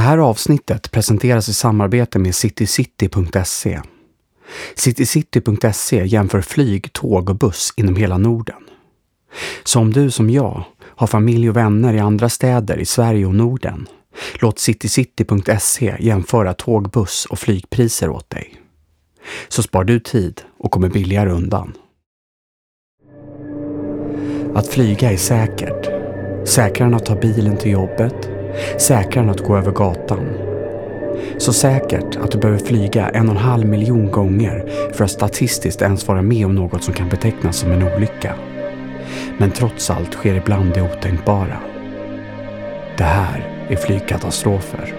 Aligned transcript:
Det 0.00 0.04
här 0.04 0.18
avsnittet 0.18 0.90
presenteras 0.90 1.48
i 1.48 1.54
samarbete 1.54 2.18
med 2.18 2.34
citycity.se. 2.34 3.80
Citycity.se 4.74 6.04
jämför 6.06 6.40
flyg, 6.40 6.92
tåg 6.92 7.30
och 7.30 7.36
buss 7.36 7.72
inom 7.76 7.96
hela 7.96 8.18
Norden. 8.18 8.62
Så 9.64 9.80
om 9.80 9.92
du 9.92 10.10
som 10.10 10.30
jag 10.30 10.64
har 10.82 11.06
familj 11.06 11.50
och 11.50 11.56
vänner 11.56 11.94
i 11.94 11.98
andra 11.98 12.28
städer 12.28 12.78
i 12.78 12.84
Sverige 12.84 13.26
och 13.26 13.34
Norden, 13.34 13.86
låt 14.40 14.58
citycity.se 14.58 15.96
jämföra 16.00 16.54
tåg, 16.54 16.90
buss 16.90 17.26
och 17.26 17.38
flygpriser 17.38 18.10
åt 18.10 18.30
dig. 18.30 18.54
Så 19.48 19.62
spar 19.62 19.84
du 19.84 20.00
tid 20.00 20.42
och 20.58 20.70
kommer 20.70 20.88
billigare 20.88 21.30
undan. 21.30 21.72
Att 24.54 24.68
flyga 24.68 25.12
är 25.12 25.16
säkert. 25.16 25.88
Säkrare 26.48 26.88
än 26.88 26.94
att 26.94 27.06
ta 27.06 27.14
bilen 27.14 27.56
till 27.56 27.72
jobbet. 27.72 28.39
Säkrare 28.78 29.24
än 29.24 29.30
att 29.30 29.40
gå 29.40 29.56
över 29.56 29.72
gatan. 29.72 30.28
Så 31.38 31.52
säkert 31.52 32.16
att 32.16 32.30
du 32.30 32.38
behöver 32.38 32.60
flyga 32.60 33.08
en 33.08 33.28
och 33.28 33.34
en 33.34 33.40
halv 33.40 33.66
miljon 33.66 34.10
gånger 34.10 34.64
för 34.92 35.04
att 35.04 35.10
statistiskt 35.10 35.82
ens 35.82 36.08
vara 36.08 36.22
med 36.22 36.46
om 36.46 36.54
något 36.54 36.84
som 36.84 36.94
kan 36.94 37.08
betecknas 37.08 37.56
som 37.56 37.72
en 37.72 37.82
olycka. 37.82 38.34
Men 39.38 39.50
trots 39.50 39.90
allt 39.90 40.12
sker 40.12 40.34
ibland 40.34 40.74
det 40.74 40.82
otänkbara. 40.82 41.56
Det 42.96 43.04
här 43.04 43.66
är 43.68 43.76
flygkatastrofer. 43.76 44.94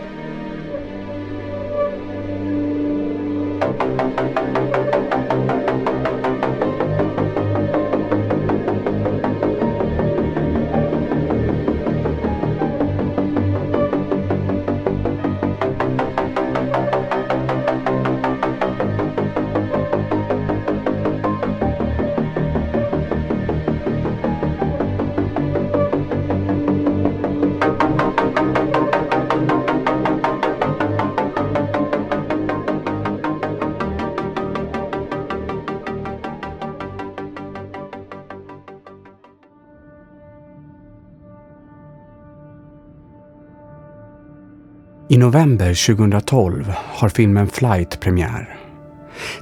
I 45.11 45.17
november 45.17 45.95
2012 45.95 46.73
har 46.77 47.09
filmen 47.09 47.47
Flight 47.47 47.99
premiär. 47.99 48.57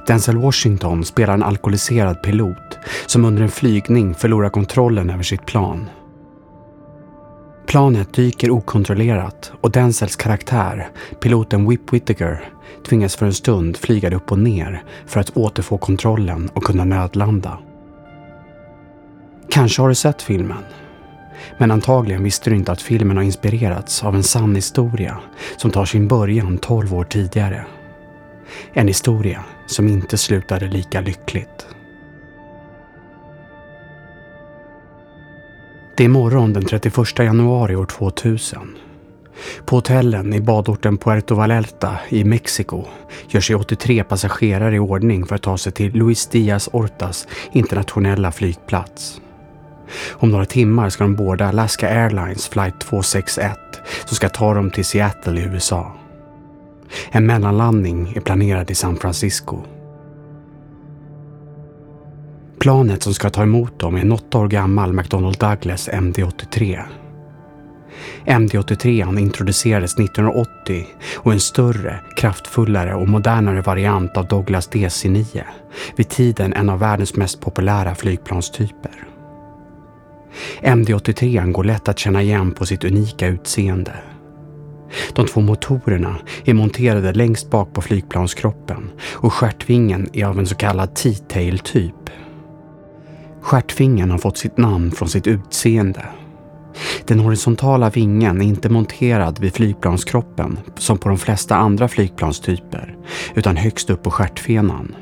Denzel 0.06 0.36
Washington 0.36 1.04
spelar 1.04 1.34
en 1.34 1.42
alkoholiserad 1.42 2.22
pilot 2.22 2.78
som 3.06 3.24
under 3.24 3.42
en 3.42 3.48
flygning 3.48 4.14
förlorar 4.14 4.50
kontrollen 4.50 5.10
över 5.10 5.22
sitt 5.22 5.46
plan. 5.46 5.90
Planet 7.66 8.14
dyker 8.14 8.50
okontrollerat 8.50 9.52
och 9.60 9.70
Denzels 9.70 10.16
karaktär, 10.16 10.88
piloten 11.20 11.68
Whip 11.68 11.92
Whittaker, 11.92 12.52
tvingas 12.88 13.16
för 13.16 13.26
en 13.26 13.34
stund 13.34 13.76
flyga 13.76 14.16
upp 14.16 14.32
och 14.32 14.38
ner 14.38 14.82
för 15.06 15.20
att 15.20 15.36
återfå 15.36 15.78
kontrollen 15.78 16.48
och 16.54 16.64
kunna 16.64 16.84
nödlanda. 16.84 17.58
Kanske 19.50 19.82
har 19.82 19.88
du 19.88 19.94
sett 19.94 20.22
filmen? 20.22 20.64
Men 21.58 21.70
antagligen 21.70 22.24
visste 22.24 22.50
du 22.50 22.56
inte 22.56 22.72
att 22.72 22.82
filmen 22.82 23.16
har 23.16 23.24
inspirerats 23.24 24.04
av 24.04 24.14
en 24.14 24.22
sann 24.22 24.54
historia 24.54 25.20
som 25.56 25.70
tar 25.70 25.84
sin 25.84 26.08
början 26.08 26.58
12 26.58 26.94
år 26.94 27.04
tidigare. 27.04 27.64
En 28.72 28.88
historia 28.88 29.44
som 29.66 29.88
inte 29.88 30.18
slutade 30.18 30.68
lika 30.68 31.00
lyckligt. 31.00 31.66
Det 35.96 36.04
är 36.04 36.08
morgon 36.08 36.52
den 36.52 36.64
31 36.64 37.18
januari 37.18 37.76
år 37.76 37.86
2000. 37.86 38.76
På 39.64 39.76
hotellen 39.76 40.34
i 40.34 40.40
badorten 40.40 40.98
Puerto 40.98 41.34
Vallarta 41.34 41.98
i 42.08 42.24
Mexiko 42.24 42.84
gör 43.28 43.40
sig 43.40 43.56
83 43.56 44.04
passagerare 44.04 44.76
i 44.76 44.78
ordning 44.78 45.26
för 45.26 45.34
att 45.34 45.42
ta 45.42 45.58
sig 45.58 45.72
till 45.72 45.92
Luis 45.92 46.26
Diaz 46.26 46.68
Ortas 46.72 47.28
internationella 47.52 48.32
flygplats. 48.32 49.20
Om 50.12 50.30
några 50.30 50.44
timmar 50.44 50.90
ska 50.90 51.04
de 51.04 51.14
båda 51.14 51.48
Alaska 51.48 51.88
Airlines 51.88 52.48
flight 52.48 52.80
261 52.80 53.58
som 54.04 54.16
ska 54.16 54.28
ta 54.28 54.54
dem 54.54 54.70
till 54.70 54.84
Seattle 54.84 55.40
i 55.40 55.44
USA. 55.44 55.92
En 57.10 57.26
mellanlandning 57.26 58.12
är 58.16 58.20
planerad 58.20 58.70
i 58.70 58.74
San 58.74 58.96
Francisco. 58.96 59.62
Planet 62.58 63.02
som 63.02 63.14
ska 63.14 63.30
ta 63.30 63.42
emot 63.42 63.78
dem 63.78 63.96
är 63.96 64.00
en 64.00 64.12
åtta 64.12 64.38
år 64.38 64.48
gammal 64.48 64.92
McDonnell 64.92 65.32
Douglas 65.32 65.88
MD-83. 65.88 66.82
MD-83 68.24 69.18
introducerades 69.18 69.94
1980 69.94 70.86
och 71.16 71.30
är 71.30 71.34
en 71.34 71.40
större, 71.40 72.00
kraftfullare 72.16 72.94
och 72.94 73.08
modernare 73.08 73.60
variant 73.60 74.16
av 74.16 74.26
Douglas 74.26 74.70
DC-9. 74.70 75.42
Vid 75.96 76.08
tiden 76.08 76.52
en 76.52 76.68
av 76.68 76.78
världens 76.78 77.16
mest 77.16 77.40
populära 77.40 77.94
flygplanstyper. 77.94 79.09
MD-83 80.62 81.52
går 81.52 81.64
lätt 81.64 81.88
att 81.88 81.98
känna 81.98 82.22
igen 82.22 82.52
på 82.52 82.66
sitt 82.66 82.84
unika 82.84 83.26
utseende. 83.26 83.92
De 85.12 85.26
två 85.26 85.40
motorerna 85.40 86.16
är 86.44 86.54
monterade 86.54 87.12
längst 87.12 87.50
bak 87.50 87.72
på 87.72 87.82
flygplanskroppen 87.82 88.90
och 89.12 89.32
stjärtvingen 89.32 90.08
är 90.12 90.24
av 90.24 90.38
en 90.38 90.46
så 90.46 90.54
kallad 90.54 90.94
T-tail-typ. 90.94 91.94
Stjärtvingen 93.40 94.10
har 94.10 94.18
fått 94.18 94.38
sitt 94.38 94.56
namn 94.56 94.90
från 94.90 95.08
sitt 95.08 95.26
utseende. 95.26 96.06
Den 97.06 97.20
horisontala 97.20 97.90
vingen 97.90 98.40
är 98.40 98.46
inte 98.46 98.68
monterad 98.68 99.38
vid 99.38 99.54
flygplanskroppen 99.54 100.58
som 100.76 100.98
på 100.98 101.08
de 101.08 101.18
flesta 101.18 101.56
andra 101.56 101.88
flygplanstyper 101.88 102.96
utan 103.34 103.56
högst 103.56 103.90
upp 103.90 104.02
på 104.02 104.10
stjärtfenan. 104.10 104.96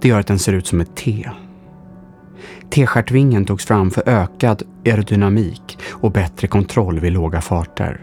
Det 0.00 0.08
gör 0.08 0.20
att 0.20 0.26
den 0.26 0.38
ser 0.38 0.52
ut 0.52 0.66
som 0.66 0.80
ett 0.80 0.96
T. 0.96 1.28
T-stjärtvingen 2.70 3.44
togs 3.44 3.66
fram 3.66 3.90
för 3.90 4.08
ökad 4.08 4.62
aerodynamik 4.86 5.78
och 5.90 6.12
bättre 6.12 6.48
kontroll 6.48 7.00
vid 7.00 7.12
låga 7.12 7.40
farter. 7.40 8.00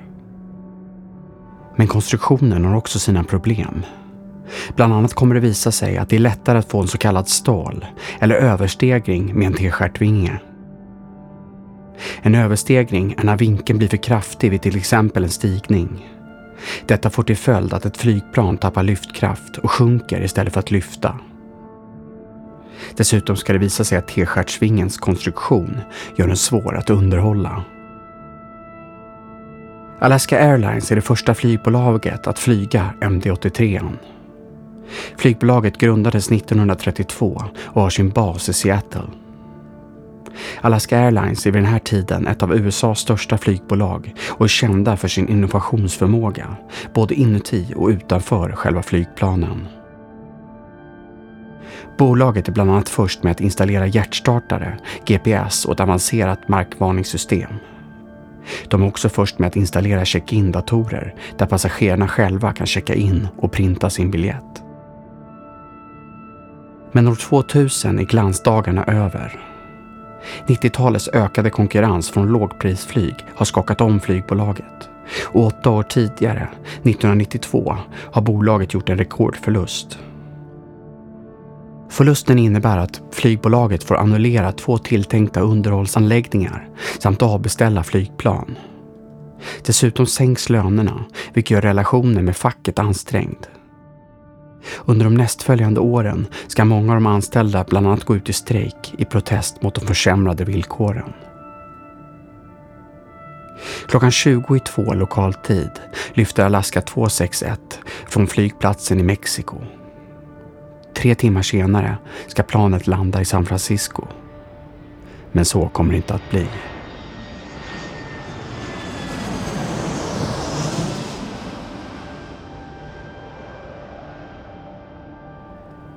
Men 1.76 1.88
konstruktionen 1.88 2.66
har 2.66 2.76
också 2.76 3.00
sina 3.00 3.24
problem. 3.24 3.86
Bland 4.76 4.94
annat 4.94 5.14
kommer 5.14 5.36
det 5.36 5.42
visa 5.42 5.72
sig 5.72 5.98
att 5.98 6.10
det 6.10 6.16
är 6.16 6.20
lättare 6.20 6.58
att 6.58 6.72
få 6.72 6.82
en 6.82 6.88
så 6.88 6.98
kallad 6.98 7.28
stål 7.28 7.86
eller 8.20 8.36
överstegring 8.36 9.40
med 9.40 9.48
en 9.48 9.54
T-stjärtvinge. 9.54 10.40
En 12.22 12.36
överstegring 12.36 13.16
är 13.18 13.24
när 13.24 13.38
vinkeln 13.38 13.80
blir 13.80 13.88
för 13.88 13.98
kraftig 13.98 14.52
vid 14.52 14.62
till 14.62 14.78
exempel 14.78 15.24
en 15.24 15.30
stigning. 15.30 16.10
Detta 16.86 17.10
får 17.10 17.24
till 17.24 17.38
följd 17.38 17.74
att 17.74 17.86
ett 17.86 17.98
flygplan 17.98 18.58
tappar 18.58 18.84
lyftkraft 18.84 19.58
och 19.58 19.72
sjunker 19.72 20.24
istället 20.24 20.54
för 20.54 20.60
att 20.60 20.72
lyfta. 20.72 21.20
Dessutom 22.96 23.36
ska 23.36 23.54
det 23.54 23.60
visa 23.60 23.84
sig 23.84 23.98
att 23.98 24.08
T-stjärtsvingens 24.08 24.98
konstruktion 24.98 25.80
gör 26.16 26.28
den 26.28 26.38
svår 26.38 26.78
att 26.78 26.90
underhålla. 26.90 27.64
Alaska 30.00 30.40
Airlines 30.40 30.92
är 30.92 30.96
det 30.96 31.02
första 31.02 31.34
flygbolaget 31.34 32.28
att 32.28 32.40
flyga 32.40 32.94
MD-83. 33.02 33.90
Flygbolaget 35.18 35.78
grundades 35.78 36.32
1932 36.32 37.44
och 37.60 37.82
har 37.82 37.90
sin 37.90 38.10
bas 38.10 38.50
i 38.50 38.54
Seattle. 38.54 39.02
Alaska 40.62 41.00
Airlines 41.00 41.46
är 41.46 41.52
vid 41.52 41.62
den 41.62 41.72
här 41.72 41.80
tiden 41.80 42.28
ett 42.28 42.44
av 42.44 42.56
USAs 42.56 43.00
största 43.00 43.38
flygbolag 43.38 44.14
och 44.30 44.46
är 44.46 44.50
kända 44.50 44.98
för 44.98 45.08
sin 45.08 45.30
innovationsförmåga, 45.30 46.56
både 46.94 47.16
inuti 47.16 47.74
och 47.76 47.90
utanför 47.90 48.52
själva 48.52 48.84
flygplanen. 48.84 49.68
Bolaget 51.98 52.48
är 52.48 52.52
bland 52.52 52.72
annat 52.72 52.90
först 52.90 53.24
med 53.24 53.32
att 53.32 53.42
installera 53.42 53.88
hjärtstartare, 53.88 54.78
GPS 55.06 55.66
och 55.66 55.74
ett 55.74 55.80
avancerat 55.80 56.50
markvarningssystem. 56.50 57.52
De 58.68 58.84
är 58.84 58.88
också 58.88 59.10
först 59.10 59.40
med 59.40 59.48
att 59.48 59.56
installera 59.56 60.06
check-in-datorer 60.06 61.16
där 61.38 61.46
passagerarna 61.46 62.08
själva 62.08 62.54
kan 62.54 62.68
checka 62.68 62.94
in 62.94 63.28
och 63.38 63.52
printa 63.52 63.90
sin 63.90 64.12
biljett. 64.12 64.64
Men 66.92 67.08
år 67.08 67.16
2000 67.16 68.00
är 68.00 68.04
glansdagarna 68.04 68.84
över. 68.84 69.40
90-talets 70.48 71.10
ökade 71.14 71.50
konkurrens 71.50 72.10
från 72.10 72.28
lågprisflyg 72.28 73.16
har 73.36 73.46
skakat 73.46 73.82
om 73.82 74.00
flygbolaget. 74.00 74.90
Och 75.24 75.46
åtta 75.46 75.70
år 75.70 75.84
tidigare, 75.84 76.48
1992, 76.84 77.78
har 78.12 78.22
bolaget 78.22 78.74
gjort 78.74 78.90
en 78.90 78.98
rekordförlust. 78.98 80.00
Förlusten 81.90 82.40
innebär 82.40 82.78
att 82.78 83.02
flygbolaget 83.12 83.84
får 83.84 83.96
annullera 83.96 84.52
två 84.52 84.78
tilltänkta 84.78 85.42
underhållsanläggningar 85.42 86.70
samt 87.00 87.22
avbeställa 87.22 87.84
flygplan. 87.84 88.56
Dessutom 89.66 90.06
sänks 90.06 90.50
lönerna, 90.50 91.06
vilket 91.34 91.52
gör 91.52 91.62
relationen 91.62 92.26
med 92.26 92.38
facket 92.38 92.80
ansträngd. 92.80 93.48
Under 94.86 95.04
de 95.04 95.14
nästföljande 95.14 95.80
åren 95.80 96.28
ska 96.48 96.66
många 96.66 96.94
av 96.94 96.96
de 96.96 97.06
anställda 97.08 97.64
bland 97.64 97.88
annat 97.88 98.04
gå 98.04 98.16
ut 98.16 98.30
i 98.30 98.34
strejk 98.34 98.94
i 98.98 99.06
protest 99.06 99.62
mot 99.62 99.76
de 99.76 99.86
försämrade 99.86 100.44
villkoren. 100.46 101.14
Klockan 103.88 104.12
20 104.12 104.56
i 104.56 104.60
två 104.60 104.94
lokal 104.94 105.34
tid 105.34 105.72
lyfter 106.14 106.44
Alaska 106.44 106.82
261 106.82 107.80
från 108.08 108.28
flygplatsen 108.28 109.00
i 109.00 109.04
Mexiko. 109.04 109.58
Tre 110.98 111.16
timmar 111.16 111.42
senare 111.42 111.98
ska 112.28 112.44
planet 112.44 112.88
landa 112.88 113.22
i 113.22 113.26
San 113.26 113.46
Francisco. 113.46 114.08
Men 115.32 115.46
så 115.46 115.70
kommer 115.70 115.92
det 115.92 115.98
inte 115.98 116.14
att 116.14 116.30
bli. 116.30 116.48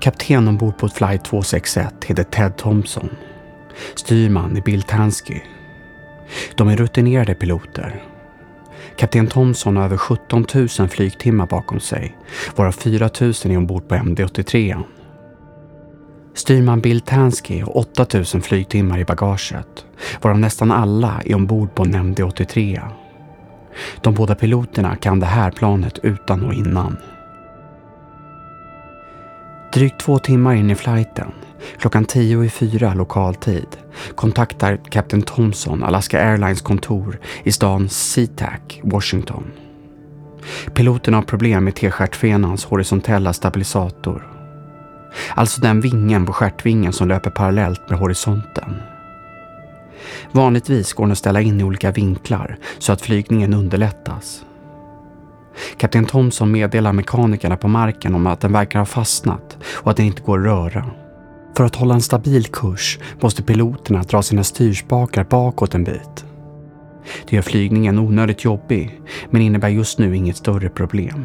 Kapten 0.01 0.49
ombord 0.49 0.79
på 0.79 0.89
flight 0.89 1.25
261 1.25 2.05
heter 2.05 2.25
Ted 2.25 2.57
Thompson. 2.57 3.11
Styrman 3.95 4.57
är 4.57 4.61
Bill 4.61 4.83
Tansky. 4.83 5.41
De 6.55 6.69
är 6.69 6.77
rutinerade 6.77 7.35
piloter. 7.35 8.10
Kapten 8.97 9.27
Thomson 9.27 9.77
har 9.77 9.85
över 9.85 9.97
17 9.97 10.47
000 10.55 10.89
flygtimmar 10.89 11.47
bakom 11.47 11.81
sig, 11.81 12.17
varav 12.57 12.73
4 12.73 13.11
000 13.21 13.33
är 13.45 13.57
ombord 13.57 13.89
på 13.89 13.95
MD-83. 13.95 14.83
Styrman 16.35 16.81
Bill 16.81 17.01
Tansky 17.01 17.61
har 17.61 17.77
8 17.77 18.07
000 18.15 18.25
flygtimmar 18.25 18.99
i 18.99 19.05
bagaget, 19.05 19.85
varav 20.23 20.39
nästan 20.39 20.71
alla 20.71 21.21
är 21.25 21.35
ombord 21.35 21.75
på 21.75 21.83
en 21.83 21.95
MD-83. 21.95 22.81
De 24.01 24.15
båda 24.15 24.35
piloterna 24.35 24.97
kan 24.97 25.21
det 25.21 25.27
här 25.27 25.51
planet 25.51 25.99
utan 26.03 26.45
och 26.45 26.55
innan. 26.55 26.97
Drygt 29.73 30.01
två 30.01 30.19
timmar 30.19 30.55
in 30.55 30.71
i 30.71 30.75
flighten, 30.75 31.33
klockan 31.79 32.05
tio 32.05 32.45
i 32.45 32.51
fyra 32.51 32.95
lokal 32.95 33.35
tid, 33.35 33.77
kontaktar 34.15 34.77
kapten 34.91 35.23
Thompson 35.23 35.85
Alaska 35.85 36.21
Airlines 36.21 36.61
kontor 36.61 37.19
i 37.43 37.53
stan 37.53 37.89
SeaTac, 37.89 38.61
Washington. 38.83 39.45
Piloten 40.75 41.15
har 41.15 41.23
problem 41.23 41.65
med 41.65 41.75
T-stjärtfenans 41.75 42.65
horisontella 42.65 43.33
stabilisator. 43.33 44.29
Alltså 45.35 45.61
den 45.61 45.81
vingen 45.81 46.27
på 46.27 46.33
stjärtvingen 46.33 46.93
som 46.93 47.09
löper 47.09 47.31
parallellt 47.31 47.91
med 47.91 47.99
horisonten. 47.99 48.75
Vanligtvis 50.33 50.93
går 50.93 51.05
den 51.05 51.13
att 51.13 51.19
ställa 51.19 51.41
in 51.41 51.61
i 51.61 51.65
olika 51.65 51.91
vinklar 51.91 52.59
så 52.79 52.93
att 52.93 53.03
flygningen 53.03 53.55
underlättas. 53.55 54.45
Kapten 55.77 56.05
Thomson 56.05 56.51
meddelar 56.51 56.93
mekanikerna 56.93 57.57
på 57.57 57.69
marken 57.69 58.15
om 58.15 58.27
att 58.27 58.41
den 58.41 58.53
verkar 58.53 58.79
ha 58.79 58.87
fastnat 58.87 59.59
och 59.65 59.91
att 59.91 59.97
den 59.97 60.07
inte 60.07 60.23
går 60.23 60.39
att 60.39 60.45
röra. 60.45 60.91
För 61.57 61.65
att 61.65 61.77
hålla 61.77 61.95
en 61.95 62.03
stabil 62.03 62.47
kurs 62.47 62.99
måste 63.21 63.43
piloterna 63.43 64.03
dra 64.03 64.23
sina 64.23 64.45
styrspakar 64.45 65.25
bakåt 65.25 65.75
en 65.75 65.85
bit. 65.85 66.25
Det 67.29 67.37
gör 67.37 67.43
flygningen 67.43 67.99
onödigt 67.99 68.45
jobbig, 68.45 69.01
men 69.31 69.43
innebär 69.43 69.69
just 69.69 69.99
nu 69.99 70.17
inget 70.17 70.37
större 70.37 70.69
problem. 70.69 71.25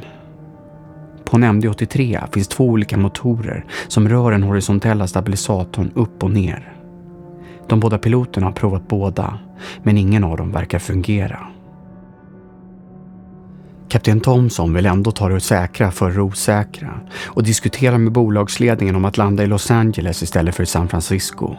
På 1.25 1.37
en 1.37 1.43
MD-83 1.43 2.33
finns 2.33 2.47
två 2.47 2.65
olika 2.65 2.97
motorer 2.97 3.65
som 3.87 4.09
rör 4.09 4.31
den 4.31 4.43
horisontella 4.43 5.07
stabilisatorn 5.07 5.91
upp 5.95 6.23
och 6.23 6.31
ner. 6.31 6.73
De 7.67 7.79
båda 7.79 7.97
piloterna 7.97 8.47
har 8.47 8.53
provat 8.53 8.87
båda, 8.87 9.39
men 9.83 9.97
ingen 9.97 10.23
av 10.23 10.37
dem 10.37 10.51
verkar 10.51 10.79
fungera. 10.79 11.54
Kapten 13.95 14.21
Thomson 14.21 14.73
vill 14.73 14.85
ändå 14.85 15.11
ta 15.11 15.29
det 15.29 15.39
säkra 15.39 15.91
för 15.91 16.11
det 16.11 16.21
osäkra 16.21 16.99
och 17.25 17.43
diskuterar 17.43 17.97
med 17.97 18.11
bolagsledningen 18.11 18.95
om 18.95 19.05
att 19.05 19.17
landa 19.17 19.43
i 19.43 19.47
Los 19.47 19.71
Angeles 19.71 20.23
istället 20.23 20.55
för 20.55 20.63
i 20.63 20.65
San 20.65 20.87
Francisco. 20.87 21.55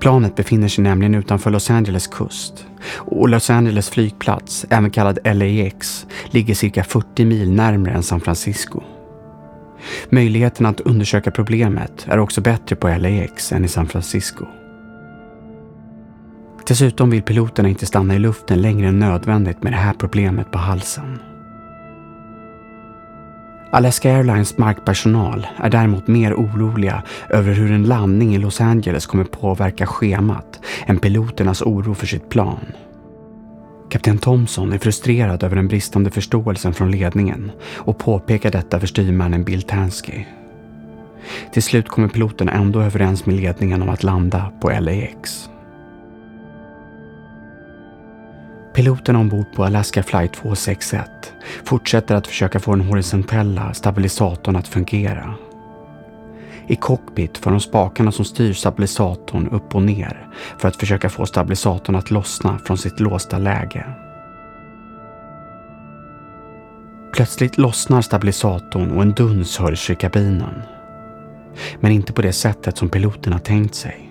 Planet 0.00 0.36
befinner 0.36 0.68
sig 0.68 0.84
nämligen 0.84 1.14
utanför 1.14 1.50
Los 1.50 1.70
Angeles 1.70 2.06
kust 2.06 2.66
och 2.94 3.28
Los 3.28 3.50
Angeles 3.50 3.90
flygplats, 3.90 4.66
även 4.70 4.90
kallad 4.90 5.18
LAX, 5.24 6.06
ligger 6.30 6.54
cirka 6.54 6.84
40 6.84 7.24
mil 7.24 7.52
närmare 7.52 7.94
än 7.94 8.02
San 8.02 8.20
Francisco. 8.20 8.82
Möjligheten 10.08 10.66
att 10.66 10.80
undersöka 10.80 11.30
problemet 11.30 12.06
är 12.08 12.18
också 12.18 12.40
bättre 12.40 12.76
på 12.76 12.88
LAX 12.88 13.52
än 13.52 13.64
i 13.64 13.68
San 13.68 13.86
Francisco. 13.86 14.46
Dessutom 16.68 17.10
vill 17.10 17.22
piloterna 17.22 17.68
inte 17.68 17.86
stanna 17.86 18.14
i 18.14 18.18
luften 18.18 18.62
längre 18.62 18.88
än 18.88 18.98
nödvändigt 18.98 19.62
med 19.62 19.72
det 19.72 19.76
här 19.76 19.92
problemet 19.92 20.50
på 20.50 20.58
halsen. 20.58 21.18
Alaska 23.72 24.16
Airlines 24.16 24.58
markpersonal 24.58 25.46
är 25.58 25.70
däremot 25.70 26.06
mer 26.06 26.34
oroliga 26.34 27.02
över 27.30 27.52
hur 27.52 27.72
en 27.72 27.84
landning 27.84 28.34
i 28.34 28.38
Los 28.38 28.60
Angeles 28.60 29.06
kommer 29.06 29.24
påverka 29.24 29.86
schemat 29.86 30.60
än 30.86 30.98
piloternas 30.98 31.62
oro 31.62 31.94
för 31.94 32.06
sitt 32.06 32.28
plan. 32.28 32.66
Kapten 33.90 34.18
Thompson 34.18 34.72
är 34.72 34.78
frustrerad 34.78 35.42
över 35.42 35.56
den 35.56 35.68
bristande 35.68 36.10
förståelsen 36.10 36.74
från 36.74 36.90
ledningen 36.90 37.50
och 37.74 37.98
påpekar 37.98 38.50
detta 38.50 38.80
för 38.80 38.86
styrmannen 38.86 39.44
Bill 39.44 39.62
Tansky. 39.62 40.24
Till 41.52 41.62
slut 41.62 41.88
kommer 41.88 42.08
piloterna 42.08 42.52
ändå 42.52 42.80
överens 42.80 43.26
med 43.26 43.36
ledningen 43.36 43.82
om 43.82 43.88
att 43.88 44.02
landa 44.02 44.52
på 44.60 44.70
LAX. 44.80 45.48
Piloterna 48.76 49.18
ombord 49.18 49.52
på 49.54 49.64
Alaska 49.64 50.02
flight 50.02 50.32
261 50.32 51.32
fortsätter 51.64 52.14
att 52.14 52.26
försöka 52.26 52.60
få 52.60 52.74
den 52.74 52.86
horisontella 52.86 53.74
stabilisatorn 53.74 54.56
att 54.56 54.68
fungera. 54.68 55.34
I 56.66 56.76
cockpit 56.76 57.38
för 57.38 57.50
de 57.50 57.60
spakarna 57.60 58.12
som 58.12 58.24
styr 58.24 58.52
stabilisatorn 58.52 59.48
upp 59.48 59.74
och 59.74 59.82
ner 59.82 60.28
för 60.58 60.68
att 60.68 60.76
försöka 60.76 61.10
få 61.10 61.26
stabilisatorn 61.26 61.96
att 61.96 62.10
lossna 62.10 62.58
från 62.58 62.78
sitt 62.78 63.00
låsta 63.00 63.38
läge. 63.38 63.86
Plötsligt 67.12 67.58
lossnar 67.58 68.02
stabilisatorn 68.02 68.90
och 68.90 69.02
en 69.02 69.12
duns 69.12 69.58
hörs 69.58 69.90
i 69.90 69.94
kabinen. 69.94 70.62
Men 71.80 71.92
inte 71.92 72.12
på 72.12 72.22
det 72.22 72.32
sättet 72.32 72.78
som 72.78 72.88
piloterna 72.88 73.38
tänkt 73.38 73.74
sig. 73.74 74.05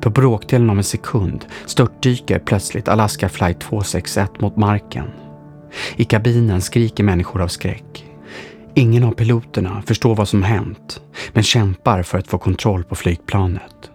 På 0.00 0.10
bråkdelen 0.10 0.70
av 0.70 0.76
en 0.76 0.84
sekund 0.84 1.44
störtdyker 1.66 2.38
plötsligt 2.38 2.88
Alaska 2.88 3.28
flight 3.28 3.60
261 3.60 4.40
mot 4.40 4.56
marken. 4.56 5.06
I 5.96 6.04
kabinen 6.04 6.60
skriker 6.60 7.04
människor 7.04 7.42
av 7.42 7.48
skräck. 7.48 8.06
Ingen 8.74 9.04
av 9.04 9.12
piloterna 9.12 9.82
förstår 9.86 10.14
vad 10.16 10.28
som 10.28 10.42
hänt, 10.42 11.00
men 11.32 11.42
kämpar 11.42 12.02
för 12.02 12.18
att 12.18 12.28
få 12.28 12.38
kontroll 12.38 12.84
på 12.84 12.94
flygplanet. 12.94 13.90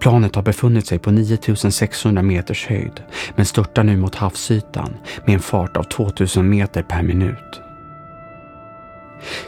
Planet 0.00 0.34
har 0.34 0.42
befunnit 0.42 0.86
sig 0.86 0.98
på 0.98 1.10
9600 1.10 2.22
meters 2.22 2.66
höjd, 2.66 3.02
men 3.36 3.46
störtar 3.46 3.84
nu 3.84 3.96
mot 3.96 4.14
havsytan 4.14 4.94
med 5.26 5.34
en 5.34 5.40
fart 5.40 5.76
av 5.76 5.82
2000 5.82 6.50
meter 6.50 6.82
per 6.82 7.02
minut. 7.02 7.60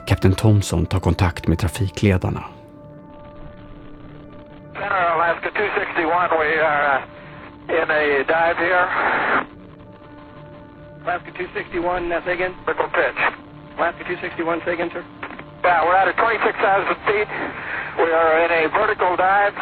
Kapten 0.07 0.35
Thomson 0.35 0.87
tar 0.87 1.01
kontakt 1.01 1.49
med 1.49 1.59
trafikledarna. 1.59 2.45
Center 4.77 5.09
Alaska 5.17 5.49
261, 5.57 6.05
we 6.37 6.61
are 6.61 7.01
uh, 7.01 7.73
in 7.81 7.89
a 7.89 8.25
dive 8.29 8.61
here. 8.61 8.85
Alaska 11.01 11.33
261, 11.33 12.13
uh, 12.13 12.21
say 12.29 12.37
again? 12.37 12.53
Vertical 12.69 12.93
pitch. 12.93 13.17
Alaska 13.81 14.05
261, 14.05 14.61
say 14.69 14.77
again, 14.77 14.93
sir? 14.93 15.01
Yeah, 15.65 15.81
we're 15.81 15.97
at 15.97 16.13
a 16.13 16.17
26,000 16.21 16.61
feet. 17.09 17.31
We 18.05 18.13
are 18.13 18.37
in 18.45 18.51
a 18.53 18.63
vertical 18.69 19.17
dive. 19.17 19.57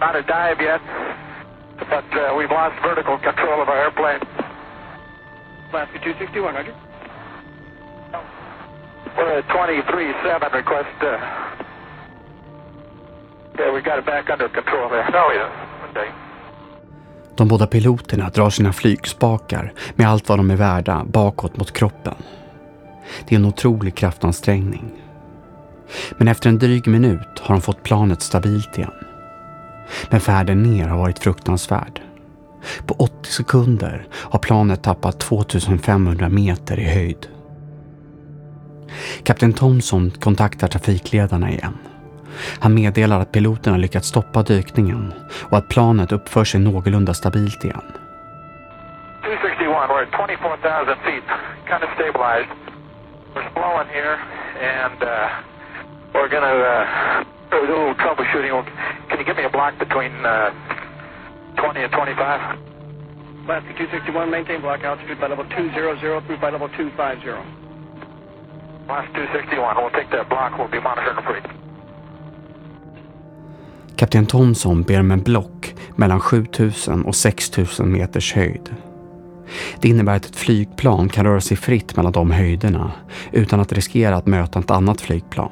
Not 0.00 0.16
a 0.16 0.24
dive 0.24 0.56
yet, 0.56 0.80
but 1.84 2.08
uh, 2.16 2.32
we've 2.32 2.48
lost 2.48 2.80
vertical 2.80 3.20
control 3.20 3.60
of 3.60 3.68
our 3.68 3.92
airplane. 3.92 4.24
Alaska 5.68 6.00
261, 6.00 6.54
Roger. 6.54 6.72
We're 9.20 9.44
at 9.44 9.48
23.7 9.52 9.84
request. 10.48 10.96
Uh, 11.04 11.43
De 17.36 17.48
båda 17.48 17.66
piloterna 17.66 18.30
drar 18.30 18.50
sina 18.50 18.72
flygspakar 18.72 19.72
med 19.94 20.08
allt 20.08 20.28
vad 20.28 20.38
de 20.38 20.50
är 20.50 20.56
värda 20.56 21.04
bakåt 21.04 21.56
mot 21.56 21.72
kroppen. 21.72 22.14
Det 23.28 23.34
är 23.34 23.38
en 23.38 23.44
otrolig 23.44 23.94
kraftansträngning. 23.94 24.92
Men 26.16 26.28
efter 26.28 26.48
en 26.48 26.58
dryg 26.58 26.86
minut 26.86 27.40
har 27.40 27.54
de 27.54 27.60
fått 27.60 27.82
planet 27.82 28.22
stabilt 28.22 28.78
igen. 28.78 28.94
Men 30.10 30.20
färden 30.20 30.62
ner 30.62 30.88
har 30.88 30.98
varit 30.98 31.18
fruktansvärd. 31.18 32.00
På 32.86 32.94
80 32.94 33.30
sekunder 33.30 34.06
har 34.12 34.38
planet 34.38 34.82
tappat 34.82 35.20
2500 35.20 36.28
meter 36.28 36.80
i 36.80 36.84
höjd. 36.84 37.26
Kapten 39.22 39.52
Thomson 39.52 40.10
kontaktar 40.10 40.68
trafikledarna 40.68 41.50
igen. 41.50 41.78
Han 42.60 42.74
meddelar 42.74 43.20
att 43.20 43.32
piloterna 43.32 43.76
lyckats 43.76 44.08
stoppa 44.08 44.42
dykningen 44.42 45.12
och 45.50 45.58
att 45.58 45.68
planet 45.68 46.12
uppför 46.12 46.44
sig 46.44 46.60
någorlunda 46.60 47.14
stabilt 47.14 47.64
igen. 47.64 47.82
at 50.04 50.12
24,000 50.12 50.96
feet, 51.04 51.24
kind 51.66 51.82
of 51.82 51.90
stabilized. 51.96 52.50
We're 53.34 53.48
slowing 53.54 53.88
here, 53.88 54.16
and 54.60 55.02
uh, 55.02 55.28
we're 56.14 56.28
to 56.28 56.56
uh, 56.60 57.24
do 57.50 57.56
a 57.58 57.66
little 57.66 57.94
troubleshooting. 57.96 58.52
Can 59.08 59.18
you 59.18 59.24
give 59.24 59.36
me 59.36 59.44
a 59.44 59.50
block 59.50 59.78
between 59.78 60.12
uh, 60.24 60.52
20 61.56 61.80
and 61.80 61.92
25? 61.92 62.58
Alaska 63.44 63.72
261, 63.76 64.30
maintain 64.30 64.60
block 64.60 64.84
altitude 64.84 65.20
by 65.20 65.28
level 65.28 65.44
200 65.44 66.26
through 66.26 66.38
by 66.38 66.50
level 66.50 66.68
250. 66.68 67.28
Last 68.88 69.08
261, 69.14 69.76
we'll 69.76 69.90
take 69.90 70.10
that 70.10 70.28
block. 70.28 70.58
We'll 70.58 70.68
be 70.68 70.80
monitoring 70.80 71.16
the 71.16 71.22
fleet. 71.22 71.63
Kapten 73.96 74.26
Thomson 74.26 74.82
ber 74.82 75.00
om 75.00 75.10
en 75.10 75.22
block 75.22 75.74
mellan 75.96 76.20
7000 76.20 77.04
och 77.04 77.14
6000 77.14 77.92
meters 77.92 78.34
höjd. 78.34 78.70
Det 79.80 79.88
innebär 79.88 80.16
att 80.16 80.26
ett 80.26 80.36
flygplan 80.36 81.08
kan 81.08 81.26
röra 81.26 81.40
sig 81.40 81.56
fritt 81.56 81.96
mellan 81.96 82.12
de 82.12 82.30
höjderna 82.30 82.92
utan 83.32 83.60
att 83.60 83.72
riskera 83.72 84.16
att 84.16 84.26
möta 84.26 84.58
ett 84.58 84.70
annat 84.70 85.00
flygplan. 85.00 85.50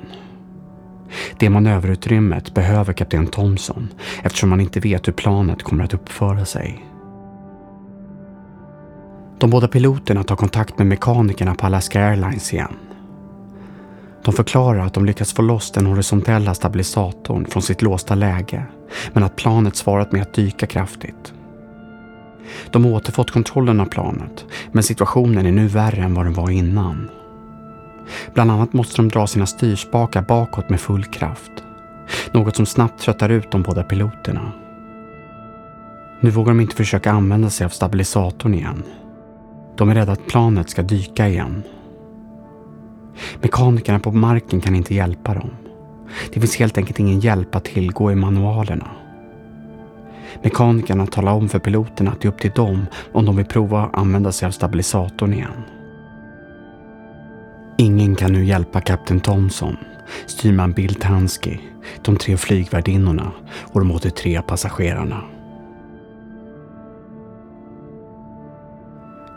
Det 1.39 1.51
manöverutrymmet 1.51 2.55
behöver 2.55 2.93
kapten 2.93 3.27
Thomson 3.27 3.89
eftersom 4.23 4.51
man 4.51 4.61
inte 4.61 4.81
vet 4.81 5.09
hur 5.09 5.13
planet 5.13 5.63
kommer 5.63 5.85
att 5.85 5.95
uppföra 5.95 6.45
sig. 6.45 6.87
De 9.39 9.51
båda 9.51 9.69
piloterna 9.69 10.25
tar 10.25 10.37
kontakt 10.37 10.79
med 10.79 10.87
mekanikerna 10.87 11.55
på 11.55 11.67
Alaska 11.67 12.05
Airlines 12.07 12.53
igen. 12.53 12.77
De 14.25 14.35
förklarar 14.35 14.87
att 14.87 14.95
de 14.95 15.05
lyckats 15.05 15.33
få 15.33 15.43
loss 15.43 15.71
den 15.71 15.87
horisontella 15.87 16.55
stabilisatorn 16.55 17.47
från 17.47 17.63
sitt 17.63 17.83
låsta 17.83 18.15
läge 18.15 18.65
men 19.13 19.23
att 19.23 19.37
planet 19.37 19.77
svarat 19.77 20.13
med 20.13 20.23
att 20.23 20.35
dyka 20.35 20.67
kraftigt. 20.67 21.33
De 22.71 22.85
har 22.85 22.93
återfått 22.93 23.31
kontrollen 23.31 23.81
av 23.81 23.87
planet 23.87 24.45
men 24.73 24.83
situationen 24.83 25.47
är 25.47 25.53
nu 25.53 25.67
värre 25.67 26.03
än 26.03 26.15
vad 26.15 26.27
den 26.27 26.35
var 26.35 26.51
innan. 26.51 27.11
Bland 28.35 28.51
annat 28.51 28.73
måste 28.73 28.97
de 28.97 29.09
dra 29.09 29.27
sina 29.27 29.47
styrspakar 29.47 30.23
bakåt 30.23 30.69
med 30.69 30.81
full 30.81 31.05
kraft. 31.05 31.53
Något 32.33 32.57
som 32.57 32.67
snabbt 32.67 33.01
tröttar 33.01 33.29
ut 33.29 33.51
de 33.51 33.63
båda 33.63 33.83
piloterna. 33.83 34.53
Nu 36.21 36.31
vågar 36.31 36.53
de 36.53 36.61
inte 36.61 36.77
försöka 36.77 37.13
använda 37.13 37.51
sig 37.51 37.65
av 37.65 37.69
stabilisatorn 37.69 38.55
igen. 38.55 38.83
De 39.77 39.89
är 39.89 39.95
rädda 39.95 40.13
att 40.13 40.27
planet 40.27 40.71
ska 40.71 40.83
dyka 40.83 41.29
igen. 41.29 41.63
Mekanikerna 43.41 43.99
på 43.99 44.13
marken 44.13 44.61
kan 44.61 44.75
inte 44.75 44.95
hjälpa 44.95 45.35
dem. 45.35 45.51
Det 46.33 46.41
finns 46.41 46.57
helt 46.57 46.79
enkelt 46.79 47.01
ingen 47.01 47.21
hjälp 47.21 47.55
att 47.55 47.65
tillgå 47.65 48.13
i 48.13 48.15
manualerna. 48.15 48.91
Mekanikerna 50.43 51.07
talar 51.07 51.33
om 51.33 51.49
för 51.49 51.59
piloterna 51.59 52.11
att 52.11 52.21
det 52.21 52.29
är 52.29 52.33
upp 52.33 52.41
till 52.41 52.51
dem 52.51 52.87
om 53.13 53.27
de 53.27 53.37
vill 53.37 53.47
prova 53.47 53.83
att 53.83 53.99
använda 53.99 54.33
sig 54.33 54.47
av 54.47 54.51
stabilisatorn 54.51 55.33
igen. 55.33 55.63
Ingen 57.79 58.15
kan 58.15 58.33
nu 58.33 58.45
hjälpa 58.45 58.81
kapten 58.81 59.21
Thomson, 59.21 59.77
styrman 60.27 60.73
Bill 60.73 60.95
Tansky, 60.95 61.59
de 62.03 62.17
tre 62.17 62.37
flygvärdinnorna 62.37 63.33
och 63.73 63.81
de 63.81 63.91
83 63.91 64.43
passagerarna. 64.43 65.32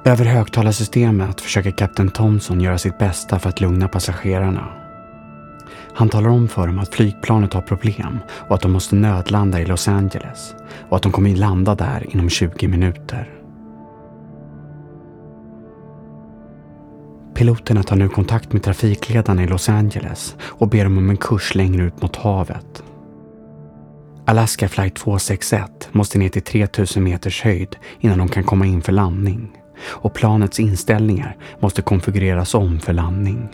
Över 0.07 0.25
högtalarsystemet 0.25 1.41
försöker 1.41 1.71
kapten 1.71 2.09
Thomson 2.09 2.61
göra 2.61 2.77
sitt 2.77 2.97
bästa 2.97 3.39
för 3.39 3.49
att 3.49 3.61
lugna 3.61 3.87
passagerarna. 3.87 4.67
Han 5.93 6.09
talar 6.09 6.29
om 6.29 6.47
för 6.47 6.67
dem 6.67 6.79
att 6.79 6.93
flygplanet 6.93 7.53
har 7.53 7.61
problem 7.61 8.19
och 8.47 8.55
att 8.55 8.61
de 8.61 8.71
måste 8.71 8.95
nödlanda 8.95 9.61
i 9.61 9.65
Los 9.65 9.87
Angeles 9.87 10.55
och 10.89 10.95
att 10.95 11.03
de 11.03 11.11
kommer 11.11 11.35
landa 11.35 11.75
där 11.75 12.07
inom 12.09 12.29
20 12.29 12.67
minuter. 12.67 13.29
Piloterna 17.35 17.83
tar 17.83 17.95
nu 17.95 18.09
kontakt 18.09 18.53
med 18.53 18.63
trafikledarna 18.63 19.43
i 19.43 19.47
Los 19.47 19.69
Angeles 19.69 20.35
och 20.41 20.69
ber 20.69 20.83
dem 20.83 20.97
om 20.97 21.09
en 21.09 21.17
kurs 21.17 21.55
längre 21.55 21.83
ut 21.83 22.01
mot 22.01 22.15
havet. 22.15 22.83
Alaska 24.25 24.69
flight 24.69 24.95
261 24.95 25.89
måste 25.91 26.17
ner 26.17 26.29
till 26.29 26.41
3000 26.41 27.03
meters 27.03 27.43
höjd 27.43 27.75
innan 27.99 28.17
de 28.17 28.27
kan 28.27 28.43
komma 28.43 28.65
in 28.65 28.81
för 28.81 28.91
landning 28.91 29.51
och 29.83 30.13
planets 30.13 30.59
inställningar 30.59 31.35
måste 31.59 31.81
konfigureras 31.81 32.55
om 32.55 32.79
för 32.79 32.93
landning. 32.93 33.49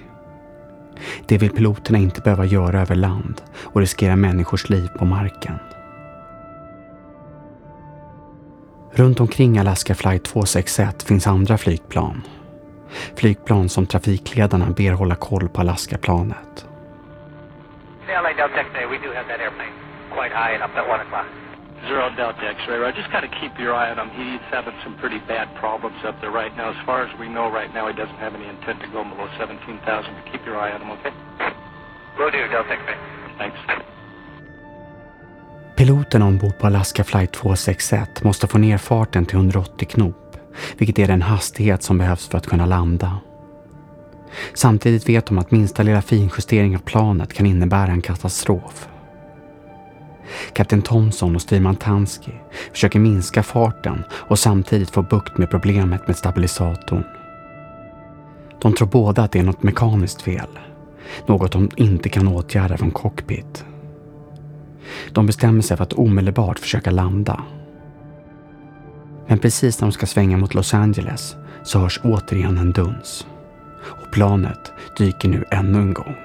Det 1.25 1.37
vill 1.37 1.51
piloterna 1.51 1.97
inte 1.97 2.21
behöva 2.21 2.45
göra 2.45 2.81
över 2.81 2.95
land 2.95 3.41
och 3.55 3.81
riskera 3.81 4.15
människors 4.15 4.69
liv 4.69 4.87
på 4.99 5.05
marken. 5.05 5.59
Runt 8.93 9.19
omkring 9.19 9.57
Alaska 9.57 9.95
flight 9.95 10.23
261 10.23 11.03
finns 11.03 11.27
andra 11.27 11.57
flygplan. 11.57 12.21
Flygplan 13.15 13.69
som 13.69 13.85
trafikledarna 13.85 14.69
ber 14.69 14.91
hålla 14.91 15.15
koll 15.15 15.49
på 15.49 15.61
Alaskaplanet. 15.61 16.65
Yeah, 18.07 18.21
Delta 21.88 22.09
X-ray, 22.09 22.09
we 22.09 22.11
do 22.11 22.11
have 22.11 22.15
that 22.15 22.29
airplane 22.29 22.29
quite 22.29 22.29
high 22.29 22.29
and 22.29 22.38
up 22.38 22.38
at 22.38 22.38
1 22.38 22.38
o'clock. 22.38 22.41
Zero 22.41 22.41
Delta 22.41 22.45
X-ray. 22.47 22.85
I 22.85 22.91
just 22.91 23.11
got 23.11 23.21
to 23.21 23.31
keep 23.41 23.59
your 23.59 23.73
eye 23.73 23.91
on 23.91 24.00
him. 24.00 24.09
He's 24.13 24.45
having 24.51 24.77
some 24.83 24.95
pretty 24.97 25.19
bad 25.27 25.47
problems 25.55 25.97
up 26.05 26.19
there 26.21 26.31
right 26.31 26.55
now. 26.57 26.69
As 26.69 26.85
far 26.85 27.03
as 27.03 27.19
we 27.19 27.27
know 27.27 27.50
right 27.51 27.73
now, 27.73 27.88
he 27.88 27.93
doesn't 27.93 28.17
have 28.17 28.35
any 28.35 28.47
intent 28.50 28.81
to 28.81 28.88
go 28.88 29.03
below 29.03 29.27
17,000. 29.39 30.13
But 30.13 30.31
keep 30.31 30.45
your 30.45 30.57
eye 30.57 30.71
on 30.73 30.81
him, 30.81 30.91
okay? 30.91 31.13
Will 32.17 32.31
do, 32.31 32.47
Delta 32.47 32.73
X-ray. 32.73 32.97
Thanks. 33.38 33.57
Piloterna 35.77 36.25
ombord 36.25 36.59
på 36.59 36.67
Alaska 36.67 37.03
flight 37.03 37.31
261 37.31 38.23
måste 38.23 38.47
få 38.47 38.57
ner 38.57 38.77
farten 38.77 39.25
till 39.25 39.38
180 39.38 39.88
knop, 39.88 40.38
vilket 40.77 41.00
är 41.00 41.07
den 41.07 41.21
hastighet 41.21 41.83
som 41.83 41.97
behövs 41.97 42.27
för 42.27 42.38
att 42.38 42.47
kunna 42.47 42.65
landa. 42.65 43.19
Samtidigt 44.53 45.09
vet 45.09 45.25
de 45.25 45.38
att 45.38 45.51
minsta 45.51 45.83
lilla 45.83 46.01
finjustering 46.01 46.75
av 46.75 46.79
planet 46.79 47.33
kan 47.33 47.45
innebära 47.45 47.91
en 47.91 48.01
katastrof. 48.01 48.88
Kapten 50.53 50.81
Thomson 50.81 51.35
och 51.35 51.41
styrman 51.41 51.75
Tansky 51.75 52.31
försöker 52.71 53.00
minska 53.00 53.43
farten 53.43 54.03
och 54.11 54.39
samtidigt 54.39 54.89
få 54.89 55.01
bukt 55.01 55.38
med 55.38 55.50
problemet 55.50 56.07
med 56.07 56.17
stabilisatorn. 56.17 57.03
De 58.61 58.73
tror 58.73 58.88
båda 58.88 59.23
att 59.23 59.31
det 59.31 59.39
är 59.39 59.43
något 59.43 59.63
mekaniskt 59.63 60.21
fel. 60.21 60.59
Något 61.25 61.51
de 61.51 61.69
inte 61.75 62.09
kan 62.09 62.27
åtgärda 62.27 62.77
från 62.77 62.91
cockpit. 62.91 63.65
De 65.11 65.25
bestämmer 65.25 65.61
sig 65.61 65.77
för 65.77 65.83
att 65.83 65.93
omedelbart 65.93 66.59
försöka 66.59 66.91
landa. 66.91 67.43
Men 69.27 69.39
precis 69.39 69.81
när 69.81 69.88
de 69.88 69.91
ska 69.91 70.05
svänga 70.05 70.38
mot 70.38 70.53
Los 70.53 70.73
Angeles 70.73 71.35
så 71.63 71.79
hörs 71.79 72.00
återigen 72.03 72.57
en 72.57 72.71
duns. 72.71 73.27
Och 73.83 74.11
planet 74.11 74.71
dyker 74.97 75.29
nu 75.29 75.45
ännu 75.51 75.79
en 75.79 75.93
gång. 75.93 76.15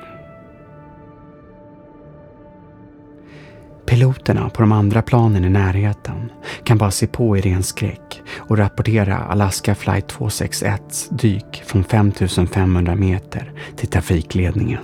Piloterna 3.86 4.48
på 4.48 4.62
de 4.62 4.72
andra 4.72 5.02
planen 5.02 5.44
i 5.44 5.48
närheten 5.48 6.32
kan 6.64 6.78
bara 6.78 6.90
se 6.90 7.06
på 7.06 7.36
i 7.36 7.40
ren 7.40 7.62
skräck 7.62 8.22
och 8.48 8.58
rapportera 8.58 9.16
Alaska 9.16 9.74
flight 9.74 10.08
261 10.08 11.08
dyk 11.10 11.62
från 11.66 11.84
5500 11.84 12.94
meter 12.94 13.52
till 13.76 13.88
trafikledningen. 13.88 14.82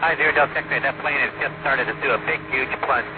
Hi, 0.00 0.16
Zero 0.16 0.32
Delta 0.32 0.58
X-ray. 0.58 0.80
That 0.80 0.98
plane 1.00 1.20
has 1.26 1.32
just 1.42 1.54
started 1.60 1.86
to 1.92 1.94
do 2.04 2.10
a 2.18 2.20
big, 2.30 2.40
huge 2.52 2.74
plunge. 2.86 3.16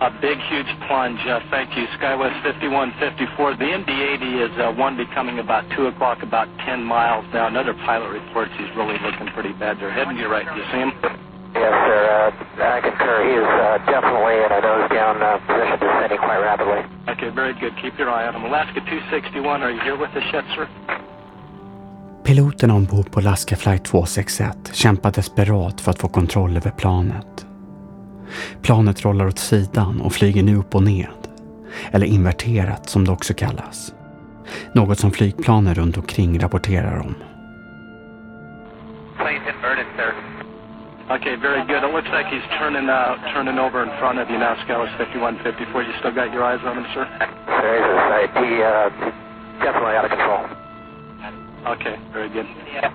A 0.00 0.10
big, 0.20 0.38
huge 0.50 0.72
plunge. 0.86 1.20
Uh, 1.26 1.40
thank 1.50 1.68
you. 1.76 1.84
SkyWest 1.96 2.42
5154. 2.42 3.56
The 3.56 3.68
MD-80 3.80 4.26
is 4.46 4.52
uh, 4.58 4.84
one 4.84 4.96
becoming 4.96 5.38
about 5.38 5.64
2 5.76 5.86
o'clock, 5.86 6.22
about 6.22 6.48
10 6.66 6.84
miles 6.84 7.24
now. 7.32 7.46
Another 7.46 7.74
pilot 7.74 8.10
reports 8.12 8.52
he's 8.58 8.72
really 8.76 8.98
looking 9.06 9.28
pretty 9.36 9.52
bad. 9.52 9.80
They're 9.80 9.90
heading 9.90 10.16
you 10.18 10.28
right. 10.28 10.46
Do 10.46 10.60
you 10.60 10.66
see 10.72 10.82
him? 10.84 10.92
Yes, 11.64 11.76
sir. 11.88 12.02
Uh, 12.10 12.76
I 12.76 12.80
concur. 12.80 13.16
He 13.28 13.34
is 13.42 13.50
uh, 13.64 13.78
definitely 13.94 14.36
in 14.44 14.50
a 14.58 14.60
nose-down 14.68 15.16
uh, 15.22 15.38
position, 15.48 15.76
descending 15.84 16.18
quite 16.18 16.40
rapidly. 16.50 16.80
Okay, 17.12 17.30
very 17.30 17.54
good. 17.62 17.72
Keep 17.82 17.98
your 17.98 18.10
eye 18.10 18.26
on 18.28 18.34
him. 18.36 18.44
Alaska 18.44 18.80
261, 18.80 19.62
are 19.62 19.70
you 19.70 19.80
here 19.80 19.96
with 19.96 20.12
us 20.16 20.26
yet, 20.32 20.44
sir? 20.54 20.66
Piloterna 22.24 22.74
ombord 22.74 23.12
på 23.12 23.20
Alaska 23.20 23.56
flight 23.56 23.84
261 23.84 24.70
kämpar 24.72 25.12
desperat 25.12 25.80
för 25.80 25.90
att 25.90 25.98
få 25.98 26.08
kontroll 26.08 26.56
över 26.56 26.70
planet. 26.70 27.46
Planet 28.62 29.04
rollar 29.04 29.26
åt 29.26 29.38
sidan 29.38 30.00
och 30.00 30.12
flyger 30.12 30.42
nu 30.42 30.56
upp 30.56 30.74
och 30.74 30.82
ned. 30.82 31.28
Eller 31.90 32.06
inverterat 32.06 32.88
som 32.88 33.04
det 33.04 33.12
också 33.12 33.34
kallas. 33.34 33.94
Något 34.72 34.98
som 34.98 35.10
flygplanen 35.10 35.74
runt 35.74 35.96
omkring 35.96 36.40
rapporterar 36.40 36.98
om. 36.98 37.14
Plane's 39.18 39.48
inverted. 39.48 39.85
Okay, 41.10 41.36
very 41.36 41.64
good. 41.68 41.84
It 41.84 41.94
looks 41.94 42.08
like 42.10 42.26
he's 42.26 42.42
turning 42.58 42.88
uh, 42.88 43.14
turning 43.32 43.58
over 43.58 43.82
in 43.82 43.90
front 44.00 44.18
of 44.18 44.28
you 44.28 44.38
now, 44.38 44.56
SkyWest 44.66 44.98
5154. 44.98 45.82
You 45.82 45.92
still 46.00 46.14
got 46.14 46.32
your 46.32 46.42
eyes 46.42 46.58
on 46.64 46.78
him, 46.78 46.86
sir? 46.94 47.06
There 47.46 47.78
is. 47.78 48.30
He, 48.34 48.62
uh, 48.62 48.90
definitely 49.62 49.94
out 49.94 50.04
of 50.04 50.10
control. 50.10 50.46
Okay, 51.78 51.96
very 52.12 52.28
good. 52.28 52.46
Yeah. 52.74 52.90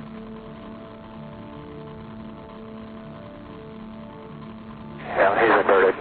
Yeah, 4.99 5.39
he's 5.39 5.55
inverted. 5.61 5.95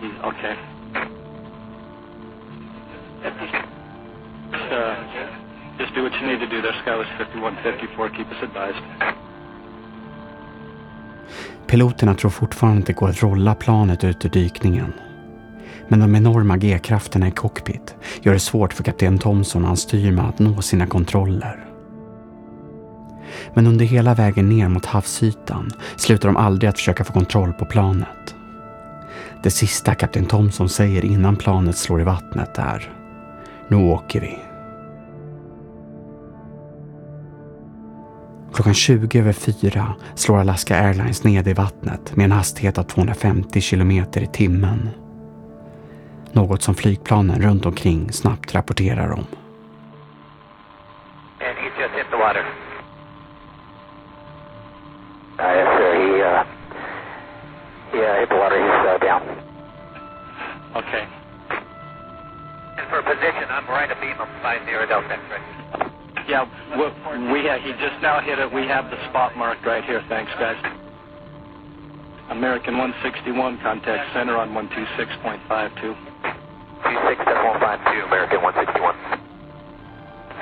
He's, 0.00 0.16
okay. 0.32 0.56
uh, 4.72 5.76
just 5.78 5.94
do 5.94 6.02
what 6.04 6.12
you 6.20 6.26
need 6.26 6.40
to 6.40 6.48
do 6.48 6.62
there, 6.62 6.72
Skywest 6.84 7.16
5154. 7.18 8.10
Keep 8.16 8.28
us 8.28 8.36
advised. 8.42 9.27
Piloterna 11.68 12.14
tror 12.14 12.30
fortfarande 12.30 12.80
att 12.80 12.86
det 12.86 12.92
går 12.92 13.08
att 13.08 13.22
rolla 13.22 13.54
planet 13.54 14.04
ut 14.04 14.24
ur 14.24 14.30
dykningen. 14.30 14.92
Men 15.88 16.00
de 16.00 16.16
enorma 16.16 16.56
G-krafterna 16.56 17.28
i 17.28 17.30
cockpit 17.30 17.94
gör 18.22 18.32
det 18.32 18.38
svårt 18.38 18.72
för 18.72 18.84
kapten 18.84 19.18
Thomson 19.18 19.62
och 19.62 19.68
hans 19.68 19.80
styrman 19.80 20.26
att 20.26 20.38
nå 20.38 20.62
sina 20.62 20.86
kontroller. 20.86 21.64
Men 23.54 23.66
under 23.66 23.84
hela 23.84 24.14
vägen 24.14 24.48
ner 24.48 24.68
mot 24.68 24.86
havsytan 24.86 25.70
slutar 25.96 26.28
de 26.28 26.36
aldrig 26.36 26.68
att 26.68 26.78
försöka 26.78 27.04
få 27.04 27.12
kontroll 27.12 27.52
på 27.52 27.64
planet. 27.64 28.34
Det 29.42 29.50
sista 29.50 29.94
kapten 29.94 30.26
Thomson 30.26 30.68
säger 30.68 31.04
innan 31.04 31.36
planet 31.36 31.76
slår 31.76 32.00
i 32.00 32.04
vattnet 32.04 32.58
är 32.58 32.92
Nu 33.68 33.76
åker 33.76 34.20
vi. 34.20 34.47
Klockan 38.58 38.74
20 38.74 39.18
över 39.18 39.32
4 39.32 39.94
slår 40.14 40.38
Alaska 40.38 40.76
Airlines 40.76 41.24
ned 41.24 41.48
i 41.48 41.52
vattnet 41.52 42.16
med 42.16 42.24
en 42.24 42.32
hastighet 42.32 42.78
av 42.78 42.82
250 42.82 43.60
kilometer 43.60 44.20
i 44.20 44.26
timmen. 44.26 44.90
Något 46.32 46.62
som 46.62 46.74
flygplanen 46.74 47.42
runt 47.42 47.66
omkring 47.66 48.12
snabbt 48.12 48.54
rapporterar 48.54 49.12
om. 49.12 49.18
Uh. 49.20 49.26
Okay. 60.74 61.04
And 62.78 62.88
for 62.90 63.02
position, 63.02 63.48
I'm 63.50 63.66
right 63.68 63.90
abeam 63.90 64.20
of 64.20 64.28
50 64.42 64.86
Delta 64.88 65.14
X-ray. 65.14 65.77
Yeah, 66.28 66.44
we, 66.76 66.84
we 67.32 67.48
ha- 67.48 67.58
he 67.58 67.72
just 67.80 68.02
now 68.04 68.20
hit 68.20 68.38
it. 68.38 68.52
We 68.52 68.68
have 68.68 68.90
the 68.92 69.00
spot 69.08 69.36
marked 69.36 69.64
right 69.64 69.82
here. 69.84 70.04
Thanks, 70.08 70.30
guys. 70.38 70.60
American 72.30 72.76
161, 72.76 73.58
contact 73.64 74.12
center 74.12 74.36
on 74.36 74.52
126.52. 74.52 75.48
26.152, 76.84 78.04
American 78.06 78.42
161. 78.44 78.94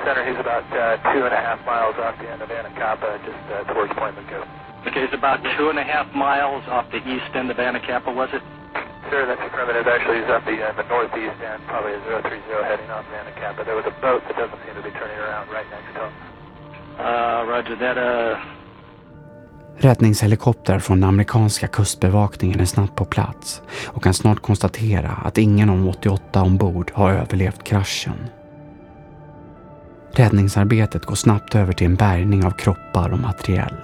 Center, 0.03 0.23
he's 0.27 0.39
about 0.43 0.67
uh, 0.75 0.99
two 1.15 1.23
and 1.23 1.31
a 1.33 1.39
half 1.39 1.63
miles 1.65 1.95
off 2.03 2.19
the 2.19 2.27
end 2.29 2.41
of 2.43 2.49
Anacapa, 2.51 3.17
just 3.23 3.39
uh, 3.55 3.63
towards 3.73 3.91
Point 3.95 4.15
Mugu. 4.19 4.43
Okay, 4.87 5.03
it's 5.07 5.13
about 5.15 5.39
two 5.57 5.69
and 5.71 5.79
a 5.79 5.83
half 5.83 6.07
miles 6.13 6.63
off 6.67 6.91
the 6.91 6.99
east 7.07 7.31
end 7.33 7.49
of 7.49 7.57
Anacapa, 7.57 8.13
was 8.13 8.29
it? 8.33 8.43
Sir, 9.09 9.25
that's 9.25 9.41
affirmative. 9.47 9.87
Actually, 9.87 10.19
he's 10.19 10.29
up 10.35 10.43
the, 10.45 10.57
uh, 10.59 10.73
the 10.73 10.87
northeast 10.89 11.39
end, 11.39 11.61
probably 11.67 11.93
a 11.93 11.99
030 11.99 12.35
heading 12.71 12.89
off 12.91 13.05
Anacapa. 13.19 13.63
There 13.65 13.75
was 13.75 13.85
a 13.85 13.95
boat 14.01 14.21
that 14.27 14.35
doesn't 14.41 14.59
seem 14.65 14.75
to 14.75 14.83
be 14.83 14.91
turning 14.99 15.19
around 15.25 15.45
right 15.49 15.69
next 15.75 15.89
to 15.95 16.01
him. 16.05 16.13
Uh, 16.99 17.45
roger 17.45 17.75
that. 17.75 17.97
Uh, 17.97 18.37
Räddningshelikoptrar 19.79 20.79
från 20.79 20.99
den 20.99 21.09
amerikanska 21.09 21.67
kustbevakningen 21.67 22.59
är 22.59 22.65
snabbt 22.65 22.95
på 22.95 23.05
plats 23.05 23.61
och 23.87 24.03
kan 24.03 24.13
snart 24.13 24.39
konstatera 24.39 25.09
att 25.09 25.37
ingen 25.37 25.69
av 25.69 25.77
de 25.77 25.89
88 25.89 26.41
ombord 26.41 26.91
har 26.93 27.11
överlevt 27.11 27.63
kraschen. 27.63 28.27
Räddningsarbetet 30.11 31.05
går 31.05 31.15
snabbt 31.15 31.55
över 31.55 31.73
till 31.73 31.87
en 31.87 31.95
bärgning 31.95 32.45
av 32.45 32.51
kroppar 32.51 33.09
och 33.11 33.19
materiell. 33.19 33.75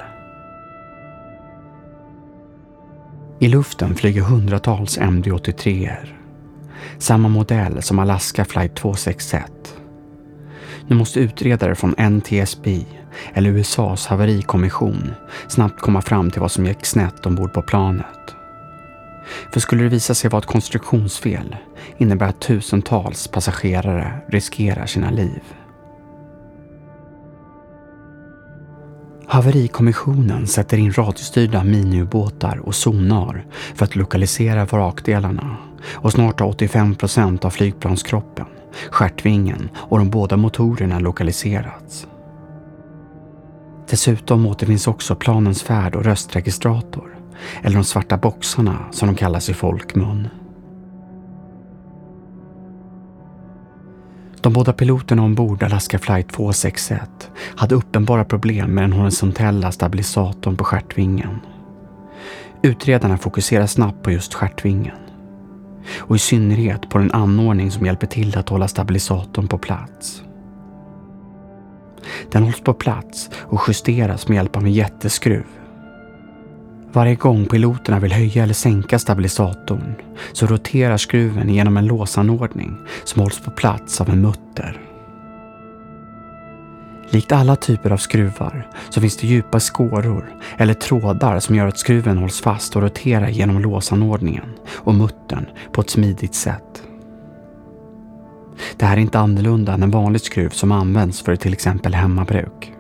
I 3.39 3.47
luften 3.47 3.95
flyger 3.95 4.21
hundratals 4.21 4.97
MD-83. 4.97 5.95
Samma 6.97 7.27
modell 7.27 7.81
som 7.81 7.99
Alaska 7.99 8.45
flight 8.45 8.75
261. 8.75 9.51
Nu 10.87 10.95
måste 10.95 11.19
utredare 11.19 11.75
från 11.75 11.95
NTSB, 11.97 12.85
eller 13.33 13.49
USAs 13.49 14.07
haverikommission, 14.07 15.13
snabbt 15.47 15.81
komma 15.81 16.01
fram 16.01 16.31
till 16.31 16.41
vad 16.41 16.51
som 16.51 16.65
gick 16.65 16.85
snett 16.85 17.25
ombord 17.25 17.53
på 17.53 17.61
planet. 17.61 18.35
För 19.53 19.59
skulle 19.59 19.83
det 19.83 19.89
visa 19.89 20.15
sig 20.15 20.29
vara 20.29 20.39
ett 20.39 20.45
konstruktionsfel 20.45 21.55
innebär 21.97 22.27
att 22.27 22.41
tusentals 22.41 23.27
passagerare 23.27 24.13
riskerar 24.27 24.85
sina 24.85 25.11
liv. 25.11 25.41
Haverikommissionen 29.33 30.47
sätter 30.47 30.77
in 30.77 30.93
radiostyrda 30.93 31.63
miniubåtar 31.63 32.57
och 32.57 32.75
sonar 32.75 33.45
för 33.75 33.85
att 33.85 33.95
lokalisera 33.95 34.65
vrakdelarna 34.65 35.57
och 35.91 36.11
snart 36.11 36.39
har 36.39 36.47
85 36.47 36.95
procent 36.95 37.45
av 37.45 37.49
flygplanskroppen, 37.49 38.45
stjärtvingen 38.91 39.69
och 39.75 39.97
de 39.97 40.09
båda 40.09 40.37
motorerna 40.37 40.99
lokaliserats. 40.99 42.07
Dessutom 43.89 44.45
återfinns 44.45 44.87
också 44.87 45.15
planens 45.15 45.63
färd 45.63 45.95
och 45.95 46.05
röstregistrator, 46.05 47.17
eller 47.61 47.75
de 47.75 47.83
svarta 47.83 48.17
boxarna 48.17 48.85
som 48.91 49.07
de 49.07 49.15
kallas 49.15 49.49
i 49.49 49.53
folkmun. 49.53 50.27
De 54.43 54.53
båda 54.53 54.73
piloterna 54.73 55.23
ombord 55.23 55.63
Alaska 55.63 55.99
flight 55.99 56.29
261 56.29 57.31
hade 57.55 57.75
uppenbara 57.75 58.25
problem 58.25 58.71
med 58.71 58.83
den 58.83 58.93
horisontella 58.93 59.71
stabilisatorn 59.71 60.57
på 60.57 60.63
stjärtvingen. 60.63 61.39
Utredarna 62.61 63.17
fokuserar 63.17 63.67
snabbt 63.67 64.03
på 64.03 64.11
just 64.11 64.33
stjärtvingen. 64.33 64.95
Och 65.97 66.15
i 66.15 66.19
synnerhet 66.19 66.89
på 66.89 66.97
den 66.97 67.11
anordning 67.11 67.71
som 67.71 67.85
hjälper 67.85 68.07
till 68.07 68.37
att 68.37 68.49
hålla 68.49 68.67
stabilisatorn 68.67 69.47
på 69.47 69.57
plats. 69.57 70.23
Den 72.31 72.43
hålls 72.43 72.61
på 72.61 72.73
plats 72.73 73.29
och 73.35 73.61
justeras 73.67 74.27
med 74.27 74.35
hjälp 74.35 74.55
av 74.55 74.63
en 74.63 74.73
jätteskruv. 74.73 75.45
Varje 76.93 77.15
gång 77.15 77.45
piloterna 77.45 77.99
vill 77.99 78.11
höja 78.11 78.43
eller 78.43 78.53
sänka 78.53 78.99
stabilisatorn 78.99 79.95
så 80.33 80.47
roterar 80.47 80.97
skruven 80.97 81.49
genom 81.49 81.77
en 81.77 81.85
låsanordning 81.85 82.77
som 83.03 83.21
hålls 83.21 83.39
på 83.39 83.51
plats 83.51 84.01
av 84.01 84.09
en 84.09 84.21
mutter. 84.21 84.81
Likt 87.09 87.31
alla 87.31 87.55
typer 87.55 87.91
av 87.91 87.97
skruvar 87.97 88.67
så 88.89 89.01
finns 89.01 89.17
det 89.17 89.27
djupa 89.27 89.59
skåror 89.59 90.33
eller 90.57 90.73
trådar 90.73 91.39
som 91.39 91.55
gör 91.55 91.67
att 91.67 91.79
skruven 91.79 92.17
hålls 92.17 92.41
fast 92.41 92.75
och 92.75 92.81
roterar 92.81 93.27
genom 93.27 93.59
låsanordningen 93.59 94.53
och 94.73 94.95
muttern 94.95 95.45
på 95.71 95.81
ett 95.81 95.89
smidigt 95.89 96.35
sätt. 96.35 96.83
Det 98.77 98.85
här 98.85 98.97
är 98.97 99.01
inte 99.01 99.19
annorlunda 99.19 99.73
än 99.73 99.83
en 99.83 99.91
vanlig 99.91 100.21
skruv 100.21 100.49
som 100.49 100.71
används 100.71 101.21
för 101.21 101.35
till 101.35 101.53
exempel 101.53 101.95
hemmabruk. 101.95 102.72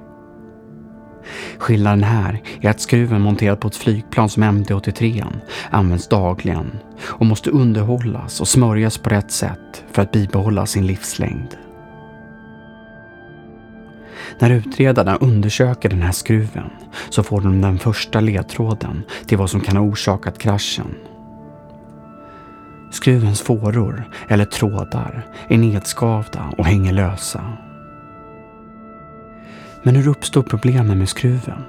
Skillnaden 1.57 2.03
här 2.03 2.41
är 2.61 2.69
att 2.69 2.81
skruven 2.81 3.21
monterad 3.21 3.59
på 3.59 3.67
ett 3.67 3.75
flygplan 3.75 4.29
som 4.29 4.43
MD-83 4.43 5.25
används 5.69 6.07
dagligen 6.07 6.71
och 7.01 7.25
måste 7.25 7.49
underhållas 7.49 8.41
och 8.41 8.47
smörjas 8.47 8.97
på 8.97 9.09
rätt 9.09 9.31
sätt 9.31 9.83
för 9.91 10.01
att 10.01 10.11
bibehålla 10.11 10.65
sin 10.65 10.87
livslängd. 10.87 11.57
När 14.39 14.49
utredarna 14.49 15.15
undersöker 15.15 15.89
den 15.89 16.01
här 16.01 16.11
skruven 16.11 16.69
så 17.09 17.23
får 17.23 17.41
de 17.41 17.61
den 17.61 17.79
första 17.79 18.19
ledtråden 18.19 19.03
till 19.25 19.37
vad 19.37 19.49
som 19.49 19.61
kan 19.61 19.77
ha 19.77 19.83
orsakat 19.83 20.37
kraschen. 20.37 20.95
Skruvens 22.91 23.41
fåror, 23.41 24.09
eller 24.27 24.45
trådar, 24.45 25.25
är 25.49 25.57
nedskavda 25.57 26.53
och 26.57 26.65
hänger 26.65 26.93
lösa. 26.93 27.41
Men 29.83 29.95
hur 29.95 30.07
uppstår 30.07 30.41
problemen 30.41 30.99
med 30.99 31.09
skruven? 31.09 31.63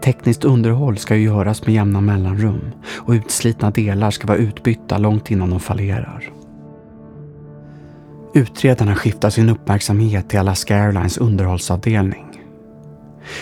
Tekniskt 0.00 0.44
underhåll 0.44 0.98
ska 0.98 1.16
ju 1.16 1.24
göras 1.24 1.66
med 1.66 1.74
jämna 1.74 2.00
mellanrum 2.00 2.72
och 2.86 3.12
utslitna 3.12 3.70
delar 3.70 4.10
ska 4.10 4.26
vara 4.26 4.38
utbytta 4.38 4.98
långt 4.98 5.30
innan 5.30 5.50
de 5.50 5.60
fallerar. 5.60 6.32
Utredarna 8.34 8.94
skiftar 8.94 9.30
sin 9.30 9.48
uppmärksamhet 9.48 10.28
till 10.28 10.38
Alaska 10.38 10.76
Airlines 10.76 11.18
underhållsavdelning. 11.18 12.42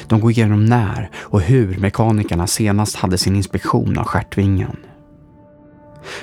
De 0.06 0.20
går 0.20 0.30
igenom 0.30 0.64
när 0.64 1.10
och 1.16 1.40
hur 1.40 1.78
mekanikerna 1.78 2.46
senast 2.46 2.96
hade 2.96 3.18
sin 3.18 3.36
inspektion 3.36 3.98
av 3.98 4.04
stjärtvingen. 4.04 4.76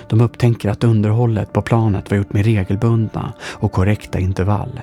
De 0.08 0.22
upptänker 0.22 0.70
att 0.70 0.84
underhållet 0.84 1.54
på 1.54 1.62
planet 1.62 2.12
var 2.12 2.18
gjort 2.18 2.34
med 2.34 2.46
regelbundna 2.46 3.34
och 3.42 3.72
korrekta 3.72 4.20
intervall. 4.20 4.80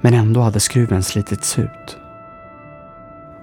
Men 0.00 0.14
ändå 0.14 0.40
hade 0.40 0.60
skruven 0.60 1.02
slitits 1.02 1.58
ut. 1.58 1.98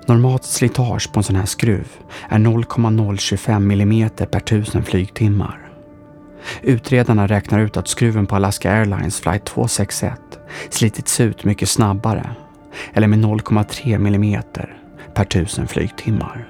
Normalt 0.08 0.44
slitage 0.44 1.14
på 1.14 1.20
en 1.20 1.24
sån 1.24 1.36
här 1.36 1.46
skruv 1.46 1.88
är 2.30 2.40
0,025 2.40 3.72
mm 3.72 4.10
per 4.10 4.40
tusen 4.40 4.84
flygtimmar. 4.84 5.70
Utredarna 6.62 7.28
räknar 7.28 7.60
ut 7.60 7.78
att 7.78 7.88
skruven 7.88 8.28
på 8.28 8.36
Alaska 8.36 8.72
Airlines 8.72 9.20
flight 9.20 9.46
261 9.46 10.20
slitits 10.70 11.20
ut 11.20 11.44
mycket 11.44 11.70
snabbare, 11.70 12.30
eller 12.94 13.08
med 13.08 13.20
0,3 13.20 13.96
mm 13.96 14.42
per 15.14 15.24
tusen 15.24 15.68
flygtimmar. 15.68 16.48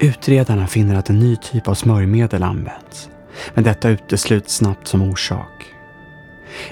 Utredarna 0.00 0.66
finner 0.66 0.94
att 0.94 1.10
en 1.10 1.18
ny 1.18 1.36
typ 1.36 1.68
av 1.68 1.74
smörjmedel 1.74 2.42
används, 2.42 3.10
Men 3.54 3.64
detta 3.64 3.88
utesluts 3.88 4.54
snabbt 4.54 4.86
som 4.86 5.02
orsak. 5.02 5.74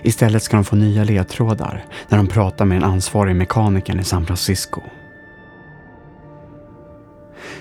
Istället 0.02 0.42
ska 0.42 0.56
de 0.56 0.64
få 0.64 0.76
nya 0.76 1.04
ledtrådar 1.04 1.84
när 2.08 2.18
de 2.18 2.26
pratar 2.26 2.64
med 2.64 2.76
den 2.76 2.90
ansvarige 2.90 3.34
mekanikern 3.34 4.00
i 4.00 4.04
San 4.04 4.26
Francisco. 4.26 4.80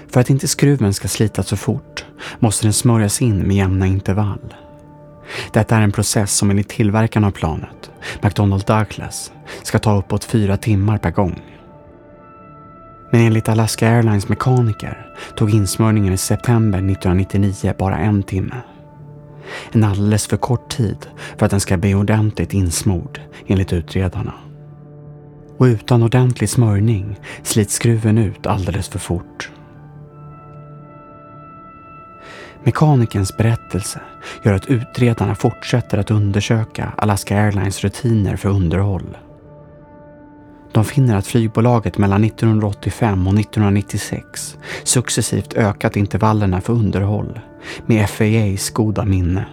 För 0.07 0.21
att 0.21 0.29
inte 0.29 0.47
skruven 0.47 0.93
ska 0.93 1.07
slitas 1.07 1.47
så 1.47 1.57
fort 1.57 2.05
måste 2.39 2.65
den 2.65 2.73
smörjas 2.73 3.21
in 3.21 3.39
med 3.39 3.55
jämna 3.55 3.87
intervall. 3.87 4.53
Detta 5.51 5.75
är 5.77 5.81
en 5.81 5.91
process 5.91 6.35
som 6.35 6.49
enligt 6.49 6.69
tillverkaren 6.69 7.23
av 7.23 7.31
planet, 7.31 7.91
McDonnell 8.21 8.59
Douglas, 8.59 9.31
ska 9.63 9.79
ta 9.79 9.97
uppåt 9.97 10.23
fyra 10.23 10.57
timmar 10.57 10.97
per 10.97 11.11
gång. 11.11 11.41
Men 13.11 13.21
enligt 13.21 13.49
Alaska 13.49 13.89
Airlines 13.89 14.29
mekaniker 14.29 15.07
tog 15.35 15.53
insmörjningen 15.53 16.13
i 16.13 16.17
september 16.17 16.79
1999 16.79 17.73
bara 17.77 17.97
en 17.97 18.23
timme. 18.23 18.55
En 19.71 19.83
alldeles 19.83 20.27
för 20.27 20.37
kort 20.37 20.69
tid 20.69 20.97
för 21.37 21.45
att 21.45 21.51
den 21.51 21.59
ska 21.59 21.77
bli 21.77 21.95
ordentligt 21.95 22.53
insmord, 22.53 23.21
enligt 23.47 23.73
utredarna. 23.73 24.33
Och 25.57 25.63
utan 25.63 26.03
ordentlig 26.03 26.49
smörjning 26.49 27.19
slits 27.43 27.73
skruven 27.73 28.17
ut 28.17 28.47
alldeles 28.47 28.87
för 28.87 28.99
fort. 28.99 29.49
Mekanikerns 32.63 33.37
berättelse 33.37 33.99
gör 34.43 34.53
att 34.53 34.65
utredarna 34.65 35.35
fortsätter 35.35 35.97
att 35.97 36.11
undersöka 36.11 36.93
Alaska 36.97 37.41
Airlines 37.41 37.83
rutiner 37.83 38.35
för 38.35 38.49
underhåll. 38.49 39.17
De 40.71 40.85
finner 40.85 41.15
att 41.15 41.27
flygbolaget 41.27 41.97
mellan 41.97 42.23
1985 42.23 43.27
och 43.27 43.39
1996 43.39 44.57
successivt 44.83 45.53
ökat 45.53 45.95
intervallerna 45.95 46.61
för 46.61 46.73
underhåll 46.73 47.39
med 47.85 48.09
FAAs 48.09 48.69
goda 48.69 49.05
minne. 49.05 49.45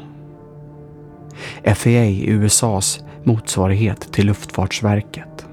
FAA 1.64 1.90
är 1.90 2.28
USAs 2.28 3.00
motsvarighet 3.24 4.12
till 4.12 4.26
Luftfartsverket. 4.26 5.46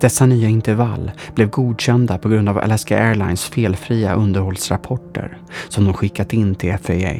Dessa 0.00 0.26
nya 0.26 0.48
intervall 0.48 1.10
blev 1.34 1.50
godkända 1.50 2.18
på 2.18 2.28
grund 2.28 2.48
av 2.48 2.58
Alaska 2.58 2.98
Airlines 2.98 3.44
felfria 3.44 4.14
underhållsrapporter 4.14 5.38
som 5.68 5.84
de 5.84 5.94
skickat 5.94 6.32
in 6.32 6.54
till 6.54 6.78
FAA. 6.78 7.14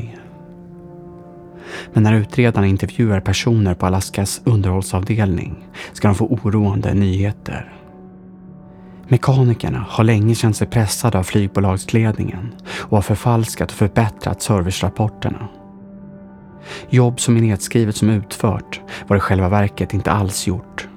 Men 1.93 2.03
när 2.03 2.15
utredarna 2.15 2.67
intervjuar 2.67 3.21
personer 3.21 3.75
på 3.75 3.87
Alaskas 3.87 4.41
underhållsavdelning 4.45 5.57
ska 5.93 6.09
de 6.09 6.15
få 6.15 6.27
oroande 6.27 6.95
nyheter. 6.95 7.80
Mekanikerna 9.11 9.87
har 9.89 10.05
länge 10.05 10.35
känt 10.35 10.57
sig 10.57 10.67
pressade 10.67 11.19
av 11.19 11.23
flygbolagsledningen 11.23 12.55
och 12.79 12.97
har 12.97 13.03
förfalskat 13.03 13.71
och 13.71 13.77
förbättrat 13.77 14.43
servicerapporterna. 14.43 15.49
Jobb 16.91 17.21
som 17.21 17.37
är 17.37 17.41
nedskrivet 17.41 17.97
som 17.97 18.11
utfört 18.11 18.81
var 19.07 19.17
i 19.17 19.21
själva 19.21 19.49
verket 19.49 19.95
inte 19.95 20.11
alls 20.11 20.47
gjort. 20.47 20.89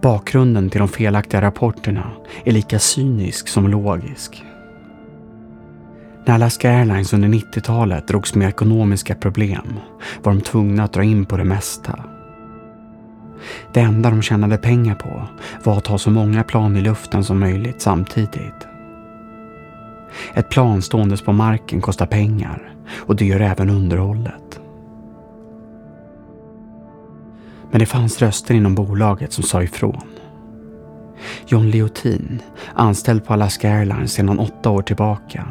Bakgrunden 0.00 0.70
till 0.70 0.78
de 0.78 0.88
felaktiga 0.88 1.42
rapporterna 1.42 2.10
är 2.44 2.52
lika 2.52 2.78
cynisk 2.78 3.48
som 3.48 3.68
logisk. 3.68 4.44
När 6.26 6.34
Alaska 6.34 6.70
Airlines 6.70 7.12
under 7.12 7.28
90-talet 7.28 8.08
drogs 8.08 8.34
med 8.34 8.48
ekonomiska 8.48 9.14
problem 9.14 9.80
var 10.22 10.32
de 10.32 10.40
tvungna 10.40 10.84
att 10.84 10.92
dra 10.92 11.04
in 11.04 11.26
på 11.26 11.36
det 11.36 11.44
mesta. 11.44 12.09
Det 13.72 13.80
enda 13.80 14.10
de 14.10 14.22
tjänade 14.22 14.56
pengar 14.56 14.94
på 14.94 15.28
var 15.64 15.78
att 15.78 15.86
ha 15.86 15.98
så 15.98 16.10
många 16.10 16.44
plan 16.44 16.76
i 16.76 16.80
luften 16.80 17.24
som 17.24 17.40
möjligt 17.40 17.80
samtidigt. 17.80 18.66
Ett 20.34 20.48
plan 20.48 20.82
ståendes 20.82 21.22
på 21.22 21.32
marken 21.32 21.80
kostar 21.80 22.06
pengar 22.06 22.72
och 22.96 23.16
det 23.16 23.24
gör 23.24 23.40
även 23.40 23.70
underhållet. 23.70 24.60
Men 27.70 27.80
det 27.80 27.86
fanns 27.86 28.22
röster 28.22 28.54
inom 28.54 28.74
bolaget 28.74 29.32
som 29.32 29.44
sa 29.44 29.62
ifrån. 29.62 30.02
John 31.46 31.70
Leotin, 31.70 32.42
anställd 32.74 33.24
på 33.24 33.32
Alaska 33.32 33.72
Airlines 33.72 34.12
sedan 34.12 34.38
åtta 34.38 34.70
år 34.70 34.82
tillbaka, 34.82 35.48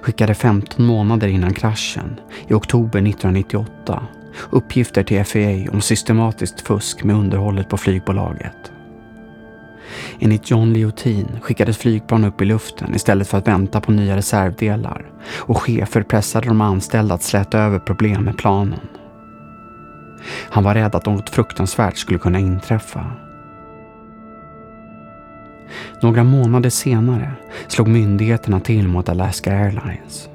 skickade 0.00 0.34
15 0.34 0.86
månader 0.86 1.28
innan 1.28 1.54
kraschen, 1.54 2.20
i 2.48 2.54
oktober 2.54 2.98
1998, 2.98 4.02
uppgifter 4.50 5.02
till 5.02 5.24
FAA 5.24 5.72
om 5.72 5.80
systematiskt 5.80 6.60
fusk 6.60 7.04
med 7.04 7.16
underhållet 7.16 7.68
på 7.68 7.76
flygbolaget. 7.76 8.72
Enligt 10.18 10.50
John 10.50 10.72
Liotin 10.72 11.38
skickades 11.42 11.78
flygplan 11.78 12.24
upp 12.24 12.40
i 12.42 12.44
luften 12.44 12.94
istället 12.94 13.28
för 13.28 13.38
att 13.38 13.48
vänta 13.48 13.80
på 13.80 13.92
nya 13.92 14.16
reservdelar 14.16 15.10
och 15.36 15.62
chefer 15.62 16.02
pressade 16.02 16.48
de 16.48 16.60
anställda 16.60 17.14
att 17.14 17.22
släta 17.22 17.58
över 17.58 17.78
problem 17.78 18.24
med 18.24 18.38
planen. 18.38 18.80
Han 20.50 20.64
var 20.64 20.74
rädd 20.74 20.94
att 20.94 21.06
något 21.06 21.30
fruktansvärt 21.30 21.96
skulle 21.96 22.18
kunna 22.18 22.38
inträffa. 22.38 23.06
Några 26.02 26.24
månader 26.24 26.70
senare 26.70 27.32
slog 27.68 27.88
myndigheterna 27.88 28.60
till 28.60 28.88
mot 28.88 29.08
Alaska 29.08 29.52
Airlines. 29.52 30.29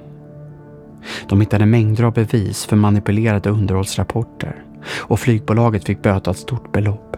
De 1.30 1.42
hittade 1.42 1.66
mängder 1.66 2.04
av 2.04 2.14
bevis 2.14 2.66
för 2.66 2.76
manipulerade 2.76 3.50
underhållsrapporter 3.50 4.64
och 4.98 5.20
flygbolaget 5.20 5.86
fick 5.86 6.02
böta 6.02 6.32
ett 6.32 6.38
stort 6.38 6.72
belopp. 6.72 7.18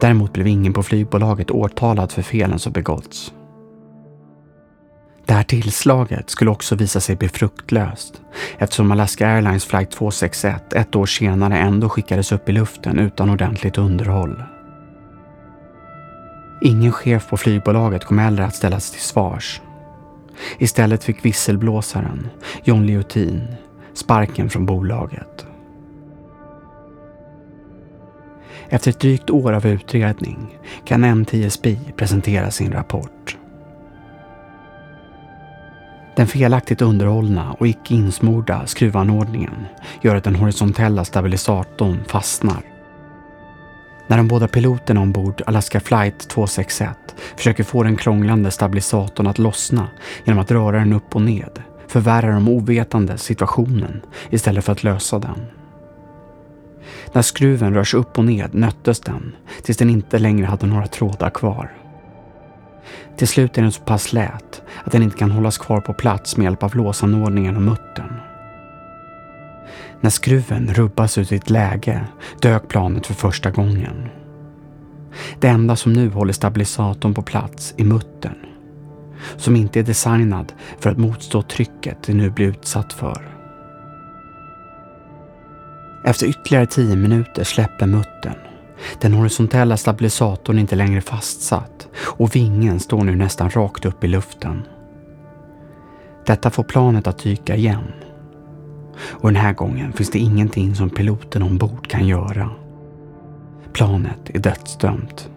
Däremot 0.00 0.32
blev 0.32 0.46
ingen 0.46 0.72
på 0.72 0.82
flygbolaget 0.82 1.50
åtalad 1.50 2.12
för 2.12 2.22
felen 2.22 2.58
som 2.58 2.72
begåtts. 2.72 3.32
Det 5.26 5.34
här 5.34 5.42
tillslaget 5.42 6.30
skulle 6.30 6.50
också 6.50 6.74
visa 6.74 7.00
sig 7.00 7.16
bli 7.16 7.28
fruktlöst 7.28 8.20
eftersom 8.58 8.92
Alaska 8.92 9.28
Airlines 9.28 9.64
flight 9.64 9.90
261 9.90 10.72
ett 10.72 10.96
år 10.96 11.06
senare 11.06 11.58
ändå 11.58 11.88
skickades 11.88 12.32
upp 12.32 12.48
i 12.48 12.52
luften 12.52 12.98
utan 12.98 13.30
ordentligt 13.30 13.78
underhåll. 13.78 14.42
Ingen 16.62 16.92
chef 16.92 17.28
på 17.28 17.36
flygbolaget 17.36 18.04
kom 18.04 18.18
heller 18.18 18.42
att 18.42 18.54
ställas 18.54 18.90
till 18.90 19.00
svars. 19.00 19.60
Istället 20.58 21.04
fick 21.04 21.24
visselblåsaren, 21.24 22.28
John 22.64 22.86
Leotin, 22.86 23.42
sparken 23.94 24.50
från 24.50 24.66
bolaget. 24.66 25.46
Efter 28.68 28.90
ett 28.90 29.00
drygt 29.00 29.30
år 29.30 29.52
av 29.52 29.66
utredning 29.66 30.58
kan 30.84 31.04
NTSB 31.04 31.78
presentera 31.96 32.50
sin 32.50 32.72
rapport. 32.72 33.36
Den 36.16 36.26
felaktigt 36.26 36.82
underhållna 36.82 37.52
och 37.52 37.68
icke 37.68 37.94
insmorda 37.94 38.66
skruvanordningen 38.66 39.66
gör 40.02 40.16
att 40.16 40.24
den 40.24 40.36
horisontella 40.36 41.04
stabilisatorn 41.04 42.04
fastnar. 42.08 42.62
När 44.10 44.16
de 44.16 44.28
båda 44.28 44.48
piloterna 44.48 45.00
ombord 45.00 45.42
Alaska 45.46 45.80
Flight 45.80 46.28
261 46.28 47.14
försöker 47.36 47.64
få 47.64 47.82
den 47.82 47.96
krånglande 47.96 48.50
stabilisatorn 48.50 49.26
att 49.26 49.38
lossna 49.38 49.88
genom 50.24 50.40
att 50.40 50.50
röra 50.50 50.78
den 50.78 50.92
upp 50.92 51.14
och 51.16 51.22
ned 51.22 51.62
förvärrar 51.88 52.32
de 52.32 52.48
ovetande 52.48 53.18
situationen 53.18 54.00
istället 54.30 54.64
för 54.64 54.72
att 54.72 54.84
lösa 54.84 55.18
den. 55.18 55.46
När 57.12 57.22
skruven 57.22 57.74
rörs 57.74 57.94
upp 57.94 58.18
och 58.18 58.24
ned 58.24 58.54
nöttes 58.54 59.00
den 59.00 59.36
tills 59.62 59.78
den 59.78 59.90
inte 59.90 60.18
längre 60.18 60.46
hade 60.46 60.66
några 60.66 60.86
trådar 60.86 61.30
kvar. 61.30 61.72
Till 63.16 63.28
slut 63.28 63.58
är 63.58 63.62
den 63.62 63.72
så 63.72 63.82
pass 63.82 64.12
lät 64.12 64.62
att 64.84 64.92
den 64.92 65.02
inte 65.02 65.18
kan 65.18 65.30
hållas 65.30 65.58
kvar 65.58 65.80
på 65.80 65.94
plats 65.94 66.36
med 66.36 66.44
hjälp 66.44 66.62
av 66.62 66.76
låsanordningen 66.76 67.56
och 67.56 67.62
muttern. 67.62 68.29
När 70.00 70.10
skruven 70.10 70.74
rubbas 70.74 71.18
ur 71.18 71.24
sitt 71.24 71.50
läge 71.50 72.04
dök 72.40 72.68
planet 72.68 73.06
för 73.06 73.14
första 73.14 73.50
gången. 73.50 74.08
Det 75.40 75.48
enda 75.48 75.76
som 75.76 75.92
nu 75.92 76.10
håller 76.10 76.32
stabilisatorn 76.32 77.14
på 77.14 77.22
plats 77.22 77.74
är 77.76 77.84
muttern. 77.84 78.36
Som 79.36 79.56
inte 79.56 79.78
är 79.78 79.82
designad 79.82 80.52
för 80.78 80.90
att 80.90 80.98
motstå 80.98 81.42
trycket 81.42 82.02
det 82.02 82.14
nu 82.14 82.30
blir 82.30 82.46
utsatt 82.46 82.92
för. 82.92 83.36
Efter 86.04 86.26
ytterligare 86.26 86.66
tio 86.66 86.96
minuter 86.96 87.44
släpper 87.44 87.86
muttern. 87.86 88.34
Den 89.00 89.12
horisontella 89.12 89.76
stabilisatorn 89.76 90.56
är 90.56 90.60
inte 90.60 90.76
längre 90.76 91.00
fastsatt 91.00 91.88
och 91.96 92.36
vingen 92.36 92.80
står 92.80 93.04
nu 93.04 93.16
nästan 93.16 93.50
rakt 93.50 93.84
upp 93.84 94.04
i 94.04 94.08
luften. 94.08 94.62
Detta 96.26 96.50
får 96.50 96.64
planet 96.64 97.06
att 97.06 97.18
dyka 97.18 97.56
igen 97.56 97.92
och 98.98 99.32
den 99.32 99.42
här 99.42 99.52
gången 99.52 99.92
finns 99.92 100.10
det 100.10 100.18
ingenting 100.18 100.74
som 100.74 100.90
piloten 100.90 101.42
ombord 101.42 101.86
kan 101.86 102.06
göra. 102.06 102.50
Planet 103.72 104.30
är 104.34 104.38
dödsdömt. 104.38 105.30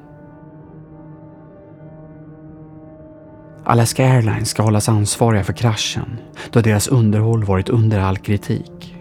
Alaska 3.65 4.05
Airlines 4.05 4.49
ska 4.49 4.63
hållas 4.63 4.89
ansvariga 4.89 5.43
för 5.43 5.53
kraschen 5.53 6.19
då 6.51 6.61
deras 6.61 6.87
underhåll 6.87 7.43
varit 7.43 7.69
under 7.69 7.99
all 7.99 8.17
kritik. 8.17 8.95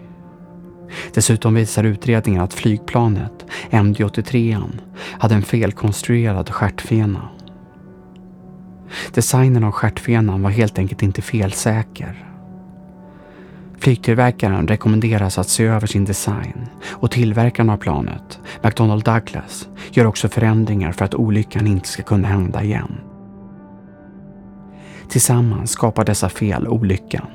Dessutom 1.13 1.53
visar 1.53 1.83
utredningen 1.83 2.41
att 2.41 2.53
flygplanet, 2.53 3.45
MD-83, 3.69 4.67
hade 5.19 5.35
en 5.35 5.41
felkonstruerad 5.41 6.49
stjärtfena. 6.49 7.29
Designen 9.13 9.63
av 9.63 9.71
stjärtfenan 9.71 10.41
var 10.41 10.49
helt 10.49 10.77
enkelt 10.79 11.03
inte 11.03 11.21
felsäker. 11.21 12.32
Flygtillverkaren 13.83 14.67
rekommenderas 14.67 15.37
att 15.37 15.49
se 15.49 15.65
över 15.65 15.87
sin 15.87 16.05
design 16.05 16.69
och 16.85 17.11
tillverkaren 17.11 17.69
av 17.69 17.77
planet, 17.77 18.39
McDonnell 18.61 18.99
Douglas, 18.99 19.67
gör 19.91 20.05
också 20.05 20.29
förändringar 20.29 20.91
för 20.91 21.05
att 21.05 21.15
olyckan 21.15 21.67
inte 21.67 21.87
ska 21.87 22.03
kunna 22.03 22.27
hända 22.27 22.63
igen. 22.63 22.97
Tillsammans 25.09 25.71
skapar 25.71 26.05
dessa 26.05 26.29
fel 26.29 26.67
olyckan. 26.67 27.27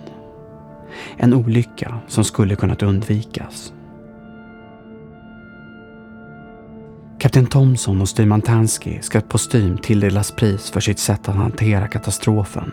En 1.17 1.35
olycka 1.35 1.99
som 2.07 2.25
skulle 2.25 2.57
kunnat 2.57 2.83
undvikas. 2.83 3.73
Kapten 7.21 7.47
Thomson 7.47 8.01
och 8.01 8.09
styrman 8.09 8.43
Tansky 8.43 9.03
ska 9.03 9.21
postym 9.21 9.79
tilldelas 9.79 10.31
pris 10.31 10.71
för 10.71 10.81
sitt 10.81 10.99
sätt 10.99 11.29
att 11.29 11.37
hantera 11.37 11.89
katastrofen. 11.89 12.73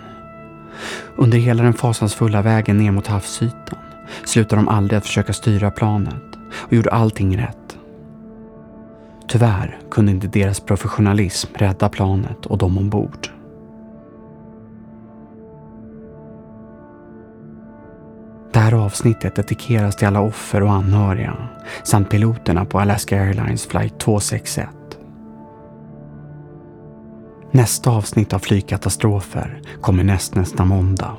Under 1.15 1.37
hela 1.37 1.63
den 1.63 1.73
fasansfulla 1.73 2.41
vägen 2.41 2.77
ner 2.77 2.91
mot 2.91 3.07
havsytan 3.07 3.79
slutade 4.23 4.61
de 4.61 4.67
aldrig 4.67 4.97
att 4.97 5.05
försöka 5.05 5.33
styra 5.33 5.71
planet 5.71 6.23
och 6.53 6.73
gjorde 6.73 6.89
allting 6.89 7.37
rätt. 7.37 7.77
Tyvärr 9.27 9.79
kunde 9.91 10.11
inte 10.11 10.27
deras 10.27 10.59
professionalism 10.59 11.53
rädda 11.55 11.89
planet 11.89 12.45
och 12.45 12.57
de 12.57 12.77
ombord. 12.77 13.27
Det 18.53 18.59
här 18.59 18.73
avsnittet 18.73 19.35
dedikeras 19.35 19.95
till 19.95 20.07
alla 20.07 20.21
offer 20.21 20.63
och 20.63 20.71
anhöriga 20.71 21.37
samt 21.83 22.09
piloterna 22.09 22.65
på 22.65 22.79
Alaska 22.79 23.21
Airlines 23.21 23.65
flight 23.65 23.99
261. 23.99 24.69
Nästa 27.55 27.89
avsnitt 27.89 28.33
av 28.33 28.39
flygkatastrofer 28.39 29.61
kommer 29.81 30.03
näst 30.03 30.35
nästa 30.35 30.65
måndag. 30.65 31.17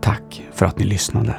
Tack 0.00 0.42
för 0.52 0.66
att 0.66 0.78
ni 0.78 0.84
lyssnade. 0.84 1.36